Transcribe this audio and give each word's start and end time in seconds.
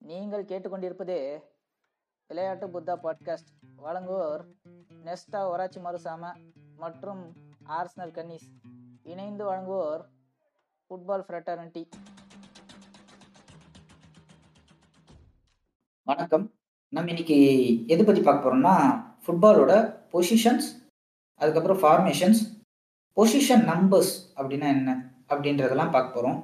நீங்கள் 0.00 0.44
கேட்டுக்கொண்டிருப்பது 0.44 1.16
விளையாட்டு 2.30 2.66
புத்தா 2.66 2.94
பாட்காஸ்ட். 3.04 3.50
வழங்குவோர் 3.84 4.42
நெஸ்டா 5.06 5.40
ஒராச்சி 5.52 5.80
மருசாம 5.86 6.32
மற்றும் 6.82 7.22
ஆர்ஸ்னல் 7.78 8.12
கன்னிஸ். 8.16 8.46
இணைந்து 9.02 9.44
வழங்குவோர் 9.50 10.02
ஃபுட்பால் 10.86 11.24
ஃப்ரெட்டர்னிட்டி. 11.26 11.82
வணக்கம். 16.06 16.44
நம்ம 16.92 17.10
இன்னைக்கு 17.10 17.38
எது 17.86 18.02
பற்றி 18.04 18.22
பார்க்க 18.22 18.44
போகிறோம்னா 18.44 18.74
ஃபுட்பாலோட 19.24 19.72
பொசிஷன்ஸ் 20.12 20.68
அதுக்கப்புறம் 21.40 21.80
ஃபார்மேஷன்ஸ் 21.82 22.42
பொசிஷன் 23.16 23.64
நம்பர்ஸ் 23.72 24.12
அப்படின்னா 24.36 24.68
என்ன 24.76 24.92
அப்படின்றதெல்லாம் 25.28 25.94
பார்க்க 25.96 26.16
போகிறோம் 26.16 26.38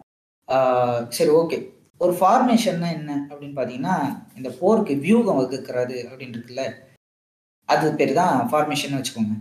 சரி 1.19 1.32
ஓகே 1.41 1.59
ஒரு 2.03 2.12
ஃபார்மேஷன்னா 2.19 2.89
என்ன 2.98 3.11
அப்படின்னு 3.30 3.57
பார்த்தீங்கன்னா 3.57 3.96
இந்த 4.39 4.48
போருக்கு 4.61 4.95
வியூகம் 5.04 5.39
வகுக்கிறது 5.40 5.99
அப்படின்னு 6.11 6.36
இருக்குல்ல 6.36 6.64
அது 7.68 7.86
பேர் 7.99 8.13
தான் 8.21 8.36
ஃபார்மேஷன் 8.50 8.96
வச்சுக்கோங்க. 8.99 9.35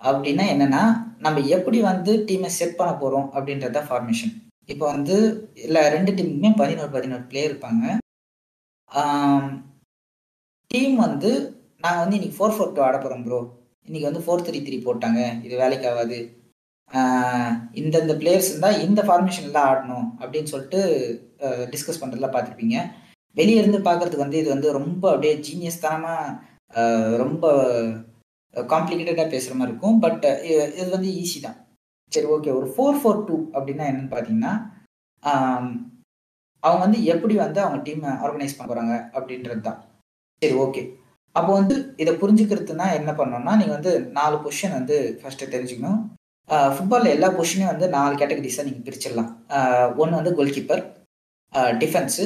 அப்படின்னா 0.00 0.44
என்னன்னா 0.54 0.82
நம்ம 1.24 1.42
எப்படி 1.56 1.78
வந்து 1.90 2.12
டீமை 2.28 2.50
செட் 2.56 2.78
பண்ண 2.78 2.92
போகிறோம் 3.02 3.28
அப்படின்றது 3.34 3.76
தான் 3.76 3.88
ஃபார்மேஷன் 3.90 4.32
இப்போ 4.72 4.84
வந்து 4.94 5.16
இல்லை 5.66 5.82
ரெண்டு 5.94 6.10
டீமுக்குமே 6.16 6.50
பதினோரு 6.62 6.90
பதினோரு 6.96 7.24
பிளேயர் 7.30 7.50
இருப்பாங்க. 7.52 7.84
டீம் 10.70 10.96
வந்து 11.06 11.30
நாங்கள் 11.84 12.02
வந்து 12.02 12.18
இன்னைக்கு 12.18 12.38
ஃபோர் 12.38 12.56
ஃபோர் 12.56 12.74
டூ 12.76 12.82
ஆட 12.86 12.96
போகிறோம் 12.98 13.24
ப்ரோ 13.26 13.40
இன்னைக்கு 13.88 14.08
வந்து 14.08 14.24
ஃபோர் 14.24 14.44
த்ரீ 14.46 14.58
த்ரீ 14.66 14.76
போட்டாங்க. 14.86 15.20
இது 15.46 15.54
வேலைக்கு 15.62 15.88
ஆகாது 15.90 16.18
இந்தந்த 17.80 18.14
பிளேயர்ஸ் 18.20 18.50
இருந்தால் 18.50 18.80
இந்த 18.86 19.00
ஃபார்மேஷனில் 19.06 19.60
ஆடணும் 19.68 20.08
அப்படின்னு 20.22 20.52
சொல்லிட்டு 20.52 20.80
டிஸ்கஸ் 21.72 22.00
பண்ணுறதுல 22.02 22.28
பார்த்துருப்பீங்க. 22.34 22.78
வெளியே 23.36 23.60
இருந்து 23.60 23.78
பார்க்கறதுக்கு 23.88 24.26
வந்து 24.26 24.40
இது 24.42 24.48
வந்து 24.54 24.68
ரொம்ப 24.78 25.04
அப்படியே 25.12 25.34
ஜீனியஸ் 25.46 25.84
தனமாக 25.84 27.16
ரொம்ப 27.22 27.44
காம்ப்ளிகேட்டடாக 28.54 29.32
பேசுகிற 29.32 29.54
மாதிரி 29.58 29.72
இருக்கும். 29.72 29.98
பட் 30.04 30.24
இது 30.80 30.88
வந்து 30.96 31.10
ஈஸி 31.22 31.38
தான். 31.46 31.58
சரி 32.12 32.28
ஓகே 32.34 32.50
ஒரு 32.58 32.68
ஃபோர் 32.74 33.00
ஃபோர் 33.00 33.24
டூ 33.28 33.36
அப்படின்னா 33.56 33.84
என்னன்னு 33.90 34.12
பார்த்தீங்கன்னா 34.12 34.52
அவங்க 36.62 36.82
வந்து 36.86 36.98
எப்படி 37.12 37.34
வந்து 37.44 37.60
அவங்க 37.64 37.78
டீமை 37.86 38.10
ஆர்கனைஸ் 38.24 38.56
பண்ண 38.56 38.68
போகிறாங்க 38.70 38.94
அப்படின்றது 39.16 39.62
தான். 39.68 39.80
சரி 40.42 40.54
ஓகே 40.64 40.82
அப்போ 41.38 41.50
வந்து 41.60 41.74
இதை 42.02 42.12
புரிஞ்சுக்கிறதுனா 42.20 42.86
என்ன 42.98 43.10
பண்ணோம்னா 43.20 43.52
நீங்கள் 43.60 43.76
வந்து 43.78 43.92
நாலு 44.18 44.36
பொசிஷன் 44.44 44.78
வந்து 44.78 44.96
ஃபஸ்ட்டு 45.20 45.52
தெரிஞ்சுக்கணும். 45.54 46.00
ஃபுட்பாலில் 46.48 47.14
எல்லா 47.16 47.28
பொசிஷனையும் 47.36 47.72
வந்து 47.72 47.86
நாலு 47.96 48.14
கேட்டகரிஸாக 48.20 48.66
நீங்கள் 48.68 48.86
பிரிச்சிடலாம். 48.86 49.30
ஒன்று 50.00 50.18
வந்து 50.20 50.32
goal 50.38 50.54
keeper 50.56 50.82
defence 51.82 52.24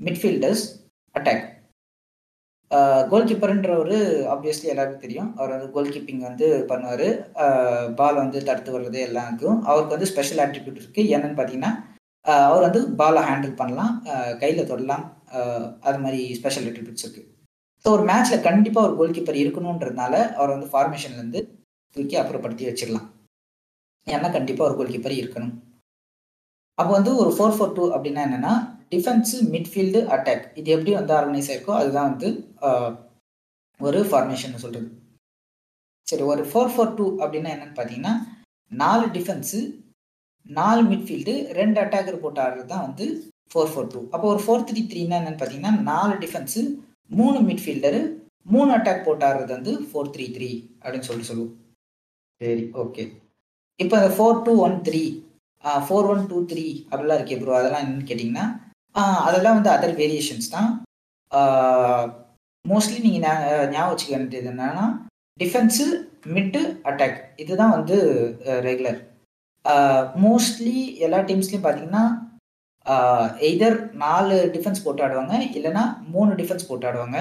midfielders 0.00 0.64
attack 1.18 1.46
goal 3.10 3.28
கீப்பர்ன்றவர் 3.28 3.96
obviously 4.32 4.68
எல்லாருக்கும் 4.72 5.04
தெரியும். 5.04 5.30
அவர் 5.38 5.54
வந்து 5.54 5.68
கோல் 5.76 5.92
கீப்பிங் 5.94 6.24
வந்து 6.28 6.48
பண்ணுவார். 6.70 7.08
பால் 8.00 8.20
வந்து 8.22 8.38
தடுத்து 8.48 8.74
வர்றது 8.74 8.98
எல்லாருக்கும். 9.08 9.58
அவருக்கு 9.70 9.96
வந்து 9.96 10.10
ஸ்பெஷல் 10.12 10.42
ஆட்டிடியூட் 10.44 10.80
இருக்குது 10.82 11.12
என்னன்னு 11.16 11.38
பார்த்தீங்கன்னா 11.40 11.72
அவர் 12.50 12.66
வந்து 12.68 12.80
பாலை 13.00 13.20
ஹேண்டில் 13.28 13.58
பண்ணலாம். 13.60 13.92
கையில் 14.42 14.70
தொடலாம். 14.72 15.04
அது 15.88 15.98
மாதிரி 16.04 16.20
ஸ்பெஷல் 16.38 16.66
ஆட்டிடியூட்ஸ் 16.70 17.06
இருக்குது 17.06 17.28
ஸோ 17.84 17.88
ஒரு 17.96 18.04
மேட்ச்சில் 18.10 18.46
கண்டிப்பாக 18.48 18.86
ஒரு 18.88 18.94
கோல் 18.98 19.16
கீப்பர் 19.16 19.42
இருக்கணுன்றதுனால 19.42 20.14
அவர் 20.38 20.54
வந்து 20.54 20.68
ஃபார்மேஷன்லேருந்து 20.72 21.40
தூக்கி 21.96 22.16
அப்புறப்படுத்தி 22.22 22.64
வச்சிடலாம். 22.68 23.08
ஏன்னா 24.06 24.28
கண்டிப்பாக 24.36 24.68
ஒரு 24.68 24.76
கோல் 24.78 24.92
கீப்பர் 24.94 25.20
இருக்கணும். 25.20 25.54
அப்போ 26.78 26.92
வந்து 26.98 27.12
ஒரு 27.22 27.30
ஃபோர் 27.36 27.56
ஃபோர் 27.56 27.74
டூ 27.76 27.84
அப்படின்னா 27.94 28.22
என்னென்னா 28.26 28.52
டிஃபென்ஸு 28.94 29.38
மிட்ஃபீல்டு 29.54 30.00
அட்டாக் 30.14 30.44
இது 30.60 30.68
எப்படி 30.76 30.92
வந்து 30.98 31.12
ஆர்கனைஸ் 31.18 31.50
ஆயிருக்கோ 31.50 31.74
அதுதான் 31.80 32.10
வந்து 32.10 32.28
ஒரு 33.80 34.00
ஃபார்மேஷன் 34.08 34.62
சொல்கிறது 34.64 34.88
சரி 36.06 36.24
ஒரு 36.32 36.42
ஃபோர் 36.50 36.72
ஃபோர் 36.74 36.96
டூ 36.98 37.06
அப்படின்னா 37.22 37.52
என்னென்னு 37.54 37.76
பார்த்தீங்கன்னா 37.76 38.14
நாலு 38.70 39.06
டிஃபென்ஸு 39.16 39.60
நாலு 40.46 40.82
மிட்ஃபீல்டு 40.90 41.34
ரெண்டு 41.58 41.78
அட்டாக்கர் 41.82 42.22
போட்டு 42.22 42.40
ஆடுறது 42.44 42.70
தான் 42.72 42.86
வந்து 42.86 43.06
ஃபோர் 43.52 43.70
ஃபோர் 43.72 43.90
டூ 43.92 44.00
அப்போ 44.14 44.26
ஒரு 44.32 44.40
ஃபோர் 44.44 44.66
த்ரீ 44.68 44.80
த்ரீனா 44.90 45.18
என்னென்னு 45.20 45.40
பார்த்தீங்கன்னா 45.40 45.74
நாலு 45.90 46.14
டிஃபென்ஸு 46.24 46.62
மூணு 47.10 47.38
மிட்ஃபீல்டரு 47.48 48.00
மூணு 48.52 48.70
அட்டாக் 48.76 49.06
போட்டு 49.06 49.24
ஆடுறது 49.28 49.52
வந்து 49.56 49.72
ஃபோர் 49.88 50.12
த்ரீ 50.14 50.26
த்ரீ 50.36 50.50
அப்படின்னு 50.82 51.08
சொல்லிட்டு 51.08 51.30
சொல்லுவோம். 51.30 51.54
சரி 52.40 52.64
ஓகே 52.82 53.04
இப்போ 53.82 53.94
இந்த 54.00 54.10
four 54.16 54.40
two 54.46 54.52
one 54.66 54.76
three 54.86 55.02
four 55.86 56.08
one 56.12 56.22
two 56.30 56.38
three 56.50 56.66
அப்படிலாம் 56.90 57.18
இருக்கே 57.18 57.38
ப்ரோ 57.40 57.54
அதெல்லாம் 57.58 57.82
என்னன்னு 57.84 58.08
கேட்டிங்கன்னா 58.10 58.46
அதெல்லாம் 59.26 59.56
வந்து 59.58 59.70
அதர் 59.74 59.94
வேரியேஷன்ஸ் 60.00 60.48
தான். 60.54 60.70
மோஸ்ட்லி 62.64 62.98
நீங்கள் 63.04 63.22
ஞாபகம் 63.74 63.92
வச்சுக்க 63.92 64.14
வேண்டியது 64.14 64.50
என்னன்னா 64.52 64.86
டிஃபென்ஸு 65.42 65.86
மிட்டு 66.34 66.62
அட்டாக் 66.90 67.18
இதுதான் 67.42 67.74
வந்து 67.76 67.96
ரெகுலர் 68.68 68.98
மோஸ்ட்லி 70.24 70.76
எல்லா 71.06 71.20
டீம்ஸ்லையும் 71.28 71.64
பார்த்தீங்கன்னா 71.66 72.04
எய்தர் 73.48 73.78
நாலு 74.04 74.36
டிஃபென்ஸ் 74.56 74.84
போட்டு 74.84 75.04
ஆடுவாங்க 75.06 75.34
இல்லைன்னா 75.56 75.84
மூணு 76.14 76.30
டிஃபென்ஸ் 76.40 76.68
போட்டு 76.68 76.86
ஆடுவாங்க. 76.90 77.18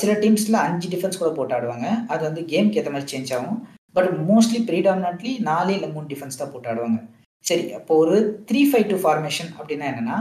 சில 0.00 0.12
டீம்ஸில் 0.22 0.64
அஞ்சு 0.66 0.86
டிஃபென்ஸ் 0.94 1.20
கூட 1.20 1.30
போட்டு 1.36 1.54
ஆடுவாங்க. 1.56 1.88
அது 2.12 2.22
வந்து 2.28 2.42
கேம்க்கு 2.52 2.78
ஏற்ற 2.80 2.90
மாதிரி 2.94 3.10
சேஞ்ச் 3.12 3.32
ஆகும். 3.36 3.58
பட் 3.96 4.10
மோஸ்ட்லி 4.28 4.60
ப்ரீடாமினட்லி 4.68 5.32
நாலு 5.50 5.70
இல்லை 5.76 5.88
மூணு 5.94 6.06
டிஃபென்ஸ் 6.12 6.40
தான் 6.40 6.52
போட்டு 6.52 6.70
ஆடுவாங்க. 6.72 7.00
சரி 7.44 7.64
அப்போ 7.78 7.92
ஒரு 8.02 8.16
த்ரீ 8.48 8.60
ஃபைவ் 8.70 8.86
டூ 8.90 8.98
ஃபார்மேஷன் 9.04 9.50
அப்படின்னா 9.58 9.86
என்னென்னா 9.92 10.18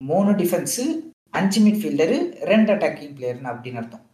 மூணு 0.00 0.30
டிஃபென்ஸு 0.42 0.84
அஞ்சு 1.38 1.58
மிட்ஃபீல்டரு 1.66 2.16
ரெண்டு 2.52 2.70
அட்டாக்கிங் 2.74 3.14
பிளேயர்னு 3.18 3.50
அப்படின்னு 3.52 3.80
அர்த்தம். 3.82 4.04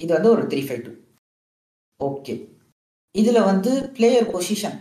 இது 0.00 0.10
வந்து 0.16 0.30
ஒரு 0.34 0.44
த்ரீ 0.52 0.60
ஃபைவ் 0.66 0.82
டூ 0.86 0.92
ஓகே 2.00 2.34
இதில் 3.20 3.46
வந்து 3.48 3.72
பிளேயர் 3.96 4.28
பொசிஷன் 4.34 4.78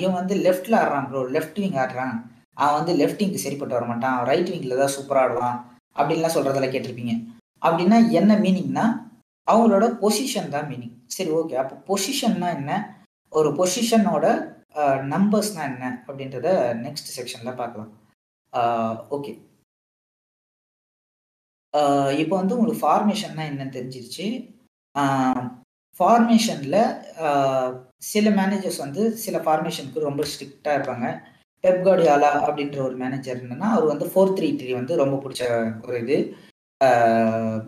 இவன் 0.00 0.18
வந்து 0.20 0.34
லெஃப்டில் 0.46 0.76
ஆடுறான் 0.78 1.06
ப்ரோ 1.10 1.20
லெஃப்ட் 1.36 1.58
விங் 1.62 1.78
ஆடுறான். 1.82 2.16
அவன் 2.62 2.78
வந்து 2.78 2.94
லெஃப்ட் 3.00 3.20
விங்க்கு 3.22 3.44
சரிப்பட்டு 3.44 3.76
வர 3.76 3.84
மாட்டான். 3.90 4.16
ரைட் 4.30 4.50
விங்கில் 4.52 4.80
தான் 4.82 4.94
சூப்பராக 4.94 5.26
ஆடுவான். 5.26 5.58
அப்படின்லாம் 5.98 6.34
சொல்கிறதெல்லாம் 6.36 6.74
கேட்டிருப்பீங்க. 6.74 7.14
அப்படின்னா 7.66 7.98
என்ன 8.20 8.32
மீனிங்னா 8.44 8.86
அவங்களோட 9.46 9.86
பொசிஷன் 10.02 10.52
தான் 10.54 10.68
மீனிங் 10.70 10.96
சரி 11.16 11.30
ஓகே 11.40 11.56
அப்போ 11.62 11.76
பொசிஷன்னா 11.90 12.48
என்ன? 12.58 12.72
ஒரு 13.32 13.48
பொசிஷனோட 13.60 14.26
நம்பர்ஸ்னா 15.12 15.62
என்ன? 15.72 15.84
அப்படின்றத 16.08 16.48
நெக்ஸ்ட் 16.84 17.14
செக்ஷனில் 17.16 17.58
பார்க்கலாம். 17.60 17.92
ஓகே 19.16 19.32
இப்போ 22.22 22.34
வந்து 22.40 22.54
உங்களுக்கு 22.56 22.82
ஃபார்மேஷன்னா 22.84 23.42
என்னன்னு 23.50 23.74
தெரிஞ்சிருச்சு. 23.76 24.26
ஃபார்மேஷனில் 25.96 26.80
சில 28.12 28.30
மேனேஜர்ஸ் 28.38 28.80
வந்து 28.84 29.02
சில 29.24 29.36
ஃபார்மேஷனுக்கு 29.44 30.06
ரொம்ப 30.08 30.22
ஸ்ட்ரிக்டாக 30.30 30.76
இருப்பாங்க. 30.78 31.06
பெப்காடியாலா 31.64 32.30
அப்படின்ற 32.46 32.78
ஒரு 32.88 32.96
மேனேஜர் 33.02 33.40
என்னன்னா 33.42 33.68
அவர் 33.76 33.92
வந்து 33.92 34.06
ஃபோர் 34.12 34.34
த்ரீ 34.36 34.48
த்ரீ 34.58 34.70
வந்து 34.80 34.94
ரொம்ப 35.02 35.16
பிடிச்ச 35.22 35.42
ஒரு 35.86 35.96
இது. 36.04 36.18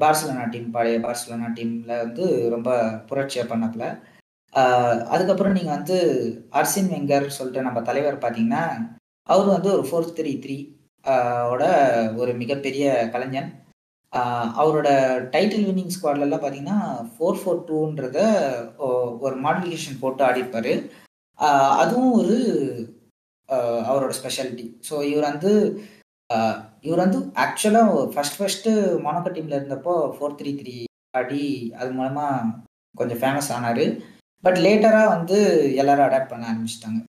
பார்சலோனா 0.00 0.44
டீம் 0.52 0.74
பழைய 0.76 0.98
பார்சலோனா 1.06 1.48
டீமில் 1.56 2.02
வந்து 2.04 2.24
ரொம்ப 2.54 2.70
புரட்சியாக 3.08 3.50
பண்ணப்பில். 3.52 3.88
அதுக்கப்புறம் 5.14 5.56
நீங்கள் 5.56 5.76
வந்து 5.78 5.96
அர்சின் 6.60 6.92
வெங்கர் 6.94 7.26
சொல்லிட்டு 7.38 7.66
நம்ம 7.68 7.80
தலைவர் 7.88 8.22
பார்த்தீங்கன்னா 8.24 8.64
அவர் 9.28 9.48
வந்து 9.56 9.70
ஒரு 9.76 9.84
ஃபோர் 9.88 10.14
த்ரீ 10.18 10.32
த்ரீ 10.44 10.58
ஓட 11.52 11.64
ஒரு 12.20 12.32
மிகப்பெரிய 12.42 12.86
கலைஞன். 13.14 13.50
அவரோட 14.60 14.88
டைட்டில் 15.34 15.66
வின்னிங் 15.66 15.92
ஸ்குவாட்லலாம் 15.94 16.42
பார்த்தீங்கன்னா 16.42 16.78
ஃபோர் 17.12 17.38
ஃபோர் 17.40 17.60
டூன்றத 17.68 18.18
ஒரு 19.26 19.36
மாடிஃபிகேஷன் 19.44 20.00
போட்டு 20.02 20.22
ஆடிப்பார் 20.28 20.72
அதுவும் 21.82 22.12
ஒரு 22.20 22.36
அவரோட 23.90 24.12
ஸ்பெஷாலிட்டி 24.18 24.66
ஸோ 24.88 24.94
இவர் 25.10 25.30
வந்து 25.30 25.52
இவர் 26.84 27.02
வந்து 27.04 27.18
ஆக்சுவலாக 27.44 28.04
ஃபர்ஸ்ட் 28.12 28.38
ஃபஸ்ட்டு 28.38 28.70
மொனக்கோ 29.06 29.30
டீமில் 29.36 29.58
இருந்தப்போ 29.58 29.94
ஃபோர் 30.16 30.36
த்ரீ 30.38 30.50
த்ரீ 30.60 30.74
ஆடி 31.20 31.44
அது 31.80 31.90
மூலமாக 31.98 32.48
கொஞ்சம் 32.94 33.20
ஃபேமஸ் 33.22 33.50
ஆனார். 33.56 33.84
பட் 34.44 34.58
லேட்டராக 34.64 35.12
வந்து 35.14 35.36
எல்லாரும் 35.80 36.06
அடாப்ட் 36.06 36.32
பண்ண 36.32 36.44
ஆரம்பிச்சிட்டாங்க. 36.50 37.00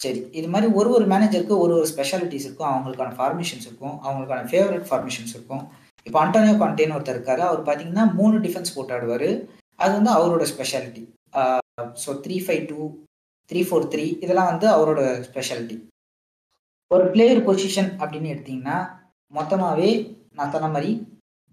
சரி 0.00 0.20
இது 0.38 0.48
மாதிரி 0.54 0.68
ஒரு 0.78 0.88
ஒரு 0.96 1.04
மேனேஜருக்கு 1.12 1.54
ஒரு 1.64 1.72
ஒரு 1.78 1.86
ஸ்பெஷாலிட்டிஸ் 1.92 2.46
இருக்கும். 2.48 2.70
அவங்களுக்கான 2.72 3.16
ஃபார்மேஷன்ஸ் 3.20 3.66
இருக்கும். 3.68 3.96
அவங்களுக்கான 4.06 4.48
ஃபேவரட் 4.52 4.86
ஃபார்மேஷன்ஸ் 4.90 5.34
இருக்கும். 5.36 5.64
இப்போ 6.06 6.18
அண்டானியோ 6.24 6.54
கான்டேன்னு 6.60 6.96
ஒருத்தர் 6.96 7.18
இருக்காரு. 7.18 7.42
அவர் 7.48 7.62
பார்த்தீங்கன்னா 7.68 8.04
மூணு 8.20 8.36
டிஃபென்ஸ் 8.46 8.74
போட்டாடுவார் 8.76 9.28
அது 9.82 9.92
வந்து 9.98 10.12
அவரோட 10.18 10.44
speciality 10.52 11.02
so 12.04 12.10
three 12.24 12.36
five 12.44 12.62
two 12.70 12.80
three 13.50 13.60
four 13.68 13.90
three 13.92 14.04
இதெல்லாம் 14.24 14.50
வந்து 14.52 14.66
அவரோட 14.76 15.00
ஸ்பெஷாலிட்டி 15.28 15.76
ஒரு 16.90 17.04
பிளேயர் 17.14 17.42
பொசிஷன் 17.48 17.90
அப்படின்னு 18.00 18.32
எடுத்தீங்கன்னா 18.34 18.78
மொத்தமாகவே 19.32 19.90
நான் 20.36 20.52
சொன்ன 20.54 20.70
மாதிரி 20.74 20.90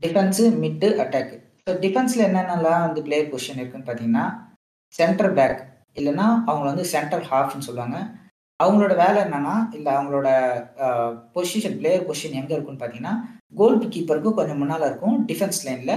டிஃபென்ஸு 0.04 0.44
மிட்டு 0.64 0.88
அட்டாக்கு 1.04 1.38
ஸோ 1.68 1.74
டிஃபென்ஸில் 1.84 2.28
என்னென்னலாம் 2.28 2.84
வந்து 2.88 3.02
பிளேயர் 3.06 3.32
பொசிஷன் 3.32 3.60
இருக்குன்னு 3.62 3.88
பார்த்தீங்கன்னா 3.88 4.26
சென்டர் 4.98 5.34
பேக் 5.38 5.60
இல்லைன்னா 6.00 6.28
அவங்கள 6.50 6.68
வந்து 6.72 6.86
சென்டர் 6.94 7.26
ஹாஃப்னு 7.32 7.68
சொல்லுவாங்க. 7.68 7.98
அவங்களோட 8.60 8.94
வேலை 9.04 9.18
என்னென்னா 9.26 9.56
இல்லை 9.78 9.90
அவங்களோட 9.96 10.28
பொசிஷன் 11.36 11.78
பிளேயர் 11.80 12.06
பொசிஷன் 12.10 12.38
எங்கே 12.42 12.54
இருக்குன்னு 12.56 12.82
பார்த்தீங்கன்னா 12.82 13.16
கோல் 13.60 13.82
கீப்பருக்கு 13.96 14.38
கொஞ்சம் 14.38 14.60
முன்னால் 14.62 14.88
இருக்கும் 14.90 15.18
டிஃபென்ஸ் 15.30 15.62
லைனில் 15.68 15.96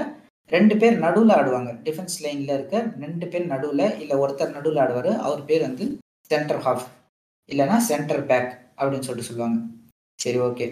ரெண்டு 0.50 0.74
பேர் 0.80 0.96
நடுவில் 1.04 1.34
ஆடுவாங்க. 1.36 1.70
டிஃபென்ஸ் 1.86 2.18
லைனில் 2.24 2.52
இருக்க 2.56 2.76
ரெண்டு 3.04 3.26
பேர் 3.32 3.46
நடுவில் 3.52 3.84
இல்லை 4.02 4.16
ஒருத்தர் 4.22 4.56
நடுவில் 4.56 4.82
ஆடுவார் 4.84 5.10
அவர் 5.26 5.42
பேர் 5.48 5.66
வந்து 5.68 5.86
சென்டர் 6.30 6.62
ஹாஃப் 6.66 6.86
இல்லைன்னா 7.48 7.76
சென்டர் 7.90 8.24
பேக் 8.30 8.50
அப்படின்னு 8.78 9.06
சொல்லிட்டு 9.08 9.30
சொல்லுவாங்க. 9.30 9.58
சரி 10.18 10.38
ஓகே 10.48 10.66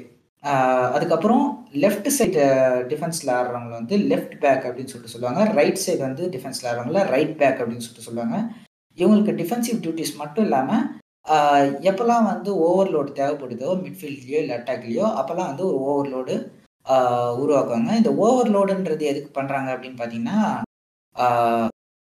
அதுக்கப்புறம் 0.97 1.45
லெஃப்ட் 1.83 2.09
சைடு 2.17 2.43
டிஃபென்ஸில் 2.91 3.33
ஆடுறவங்கள 3.37 3.75
வந்து 3.81 3.97
லெஃப்ட் 4.11 4.37
பேக் 4.45 4.67
அப்படின்னு 4.69 4.93
சொல்லிட்டு 4.93 5.15
சொல்லுவாங்க. 5.15 5.41
ரைட் 5.59 5.83
சைடு 5.85 6.01
வந்து 6.09 6.25
டிஃபென்ஸில் 6.35 6.69
ஆடுறவங்கள 6.71 7.03
ரைட் 7.15 7.35
பேக் 7.41 7.61
அப்படின்னு 7.63 7.85
சொல்லிட்டு 7.87 8.09
சொல்லுவாங்க. 8.09 8.37
இவங்களுக்கு 8.99 9.33
டிஃபென்சிவ் 9.41 9.81
டியூட்டிஸ் 9.85 10.15
மட்டும் 10.23 10.47
இல்லாமல் 10.49 10.85
எப்போல்லாம் 11.91 12.29
வந்து 12.33 12.51
ஓவர்லோடு 12.67 13.11
தேவைப்படுதோ 13.21 13.71
மிட்ஃபீல்ட்லேயோ 13.85 14.41
இல்லை 14.43 14.55
அட்டாக்லேயோ 14.59 15.07
அப்போல்லாம் 15.21 15.51
வந்து 15.53 15.65
ஒரு 15.71 15.79
ஓவர்லோடு 15.91 16.35
உருவாக்குவாங்க. 17.43 17.91
இந்த 18.01 18.11
ஓவர்லோடுன்றது 18.25 19.05
எதுக்கு 19.13 19.31
பண்ணுறாங்க 19.39 19.71
அப்படின்னு 19.75 20.01
பார்த்தீங்கன்னா 20.01 20.39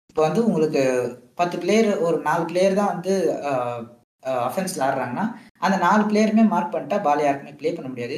இப்போ 0.09 0.21
வந்து 0.27 0.41
உங்களுக்கு 0.47 0.81
பத்து 1.39 1.55
பிளேயர் 1.61 1.91
ஒரு 2.07 2.17
நாலு 2.27 2.43
பிளேயர் 2.49 2.79
தான் 2.79 2.93
வந்து 2.93 3.13
அஃபென்ஸில் 4.47 4.85
ஆடுறாங்கன்னா 4.87 5.25
அந்த 5.65 5.75
நாலு 5.85 6.03
பிளேயருமே 6.09 6.45
மார்க் 6.53 6.73
பண்ணிட்டா 6.75 6.97
பால் 7.07 7.25
யாருக்குமே 7.25 7.57
ப்ளே 7.59 7.71
பண்ண 7.77 7.89
முடியாது. 7.91 8.17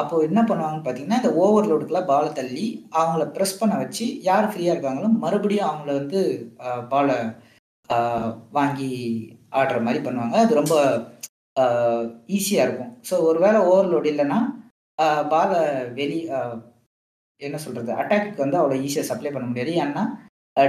அப்போ 0.00 0.14
என்ன 0.28 0.40
பண்ணுவாங்கன்னு 0.48 0.84
பார்த்தீங்கன்னா 0.84 1.18
இந்த 1.20 1.30
ஓவர்லோடுக்கெல்லாம் 1.42 2.08
பாலை 2.12 2.30
தள்ளி 2.38 2.64
அவங்கள 3.00 3.24
ப்ரெஸ் 3.34 3.60
பண்ண 3.60 3.74
வச்சு 3.82 4.06
யார் 4.28 4.48
ஃப்ரீயாக 4.52 4.74
இருக்காங்களோ 4.74 5.10
மறுபடியும் 5.24 5.68
அவங்கள 5.68 5.90
வந்து 6.00 6.20
பாலை 6.92 7.18
வாங்கி 8.58 8.90
ஆடுற 9.60 9.78
மாதிரி 9.86 10.00
பண்ணுவாங்க. 10.06 10.36
அது 10.44 10.60
ரொம்ப 10.60 10.74
ஈஸியாக 12.36 12.66
இருக்கும். 12.66 12.92
ஸோ 13.08 13.14
ஒருவேளை 13.28 13.58
ஓவர்லோடு 13.70 14.10
இல்லைன்னா 14.12 14.40
பாலை 15.32 15.60
வெளி 16.00 16.18
என்ன 17.40 17.56
சொல்கிறது 17.62 17.90
அட்டாக்கு 18.00 18.44
வந்து 18.44 18.58
அவ்வளோ 18.60 18.82
ஈஸியாக 18.86 19.10
சப்ளை 19.12 19.30
பண்ண 19.32 19.46
முடியாது. 19.48 19.72
ஏன்னா 19.84 20.02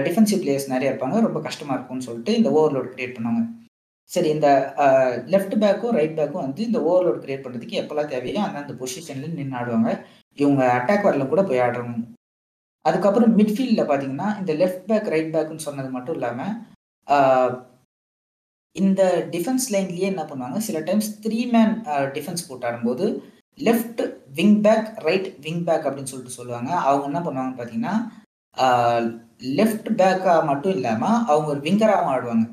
டிஃபென்சிவ் 0.05 0.41
பிளேயர்ஸ் 0.43 0.73
நிறைய 0.73 0.91
இருப்பாங்க. 0.91 1.17
ரொம்ப 1.27 1.39
கஷ்டமாக 1.47 1.77
இருக்கும்னு 1.77 2.07
சொல்லிட்டு 2.09 2.31
இந்த 2.39 2.49
ஓவர்லோடு 2.57 2.93
கிரியேட் 2.93 3.17
பண்ணுவாங்க. 3.17 3.43
சரி 4.13 4.29
இந்த 4.35 4.49
லெஃப்ட் 5.33 5.55
பேக்கும் 5.63 5.95
ரைட் 5.97 6.17
பேக்கும் 6.19 6.45
வந்து 6.45 6.61
இந்த 6.69 6.79
ஓவர்லோட் 6.89 7.21
கிரியேட் 7.23 7.43
பண்ணுறதுக்கு 7.45 7.79
எப்போல்லாம் 7.81 8.11
தேவையோ 8.13 8.41
அந்தந்த 8.47 8.73
பொசிஷனில் 8.81 9.37
நின்று 9.37 9.59
ஆடுவாங்க. 9.59 9.91
இவங்க 10.41 10.63
அட்டாக் 10.77 11.07
வரல 11.07 11.25
கூட 11.31 11.43
போய் 11.49 11.63
ஆடுறவங்க 11.65 12.01
அதுக்கப்புறம் 12.85 13.31
மிட்ஃபீல்டில் 13.37 13.87
பார்த்தீங்கன்னா 13.89 14.27
இந்த 14.39 14.51
லெஃப்ட் 14.61 14.83
பேக் 14.89 15.07
ரைட் 15.13 15.31
பேக்குன்னு 15.35 15.67
சொன்னது 15.67 15.89
மட்டும் 15.95 16.17
இல்லாமல் 16.17 17.55
இந்த 18.75 19.01
டிஃபென்ஸ் 19.33 19.65
லைன்லேயே 19.73 20.07
என்ன 20.13 20.23
பண்ணுவாங்க 20.29 20.57
சில 20.67 20.77
டைம்ஸ் 20.87 21.09
த்ரீ 21.23 21.39
மேன் 21.53 21.73
டிஃபென்ஸ் 22.15 22.47
போட்டு 22.47 22.67
ஆடும்போது 22.69 23.05
left 23.57 24.01
wing 24.39 24.57
back 24.65 24.87
right 25.07 25.27
wing 25.45 25.63
back 25.67 25.85
அப்படின்னு 25.87 26.11
சொல்லிட்டு 26.11 26.37
சொல்லுவாங்க. 26.39 26.71
அவங்க 26.87 27.05
என்ன 27.11 27.21
பண்ணுவாங்கன்னு 27.25 27.59
பார்த்தீங்கன்னா 27.59 27.95
லெஃப்ட் 29.59 29.89
பேக்காக 30.01 30.43
மட்டும் 30.49 30.75
இல்லாமல் 30.77 31.21
அவங்க 31.31 31.47
ஒரு 31.53 31.61
விங்கராகவும் 31.67 32.13
ஆடுவாங்க. 32.15 32.45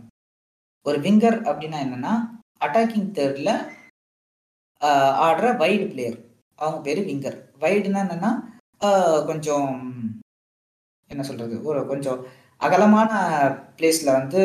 ஒரு 0.86 0.98
விங்கர் 0.98 1.38
அப்படின்னா 1.48 1.78
என்னன்னா 1.84 2.12
அட்டாக்கிங் 2.60 3.10
தேர்டில் 3.10 3.52
ஆடுற 5.26 5.48
வைடு 5.56 5.84
பிளேயர் 5.88 6.18
அவங்க 6.58 6.78
பேர் 6.80 7.00
விங்கர் 7.08 7.36
வைடுனா 7.60 8.00
என்னன்னா 8.04 8.30
கொஞ்சம் 9.26 9.68
என்ன 11.10 11.22
சொல்றது 11.22 11.56
ஒரு 11.62 11.80
கொஞ்சம் 11.86 12.20
அகலமான 12.60 13.12
பிளேஸில் 13.78 14.16
வந்து 14.18 14.40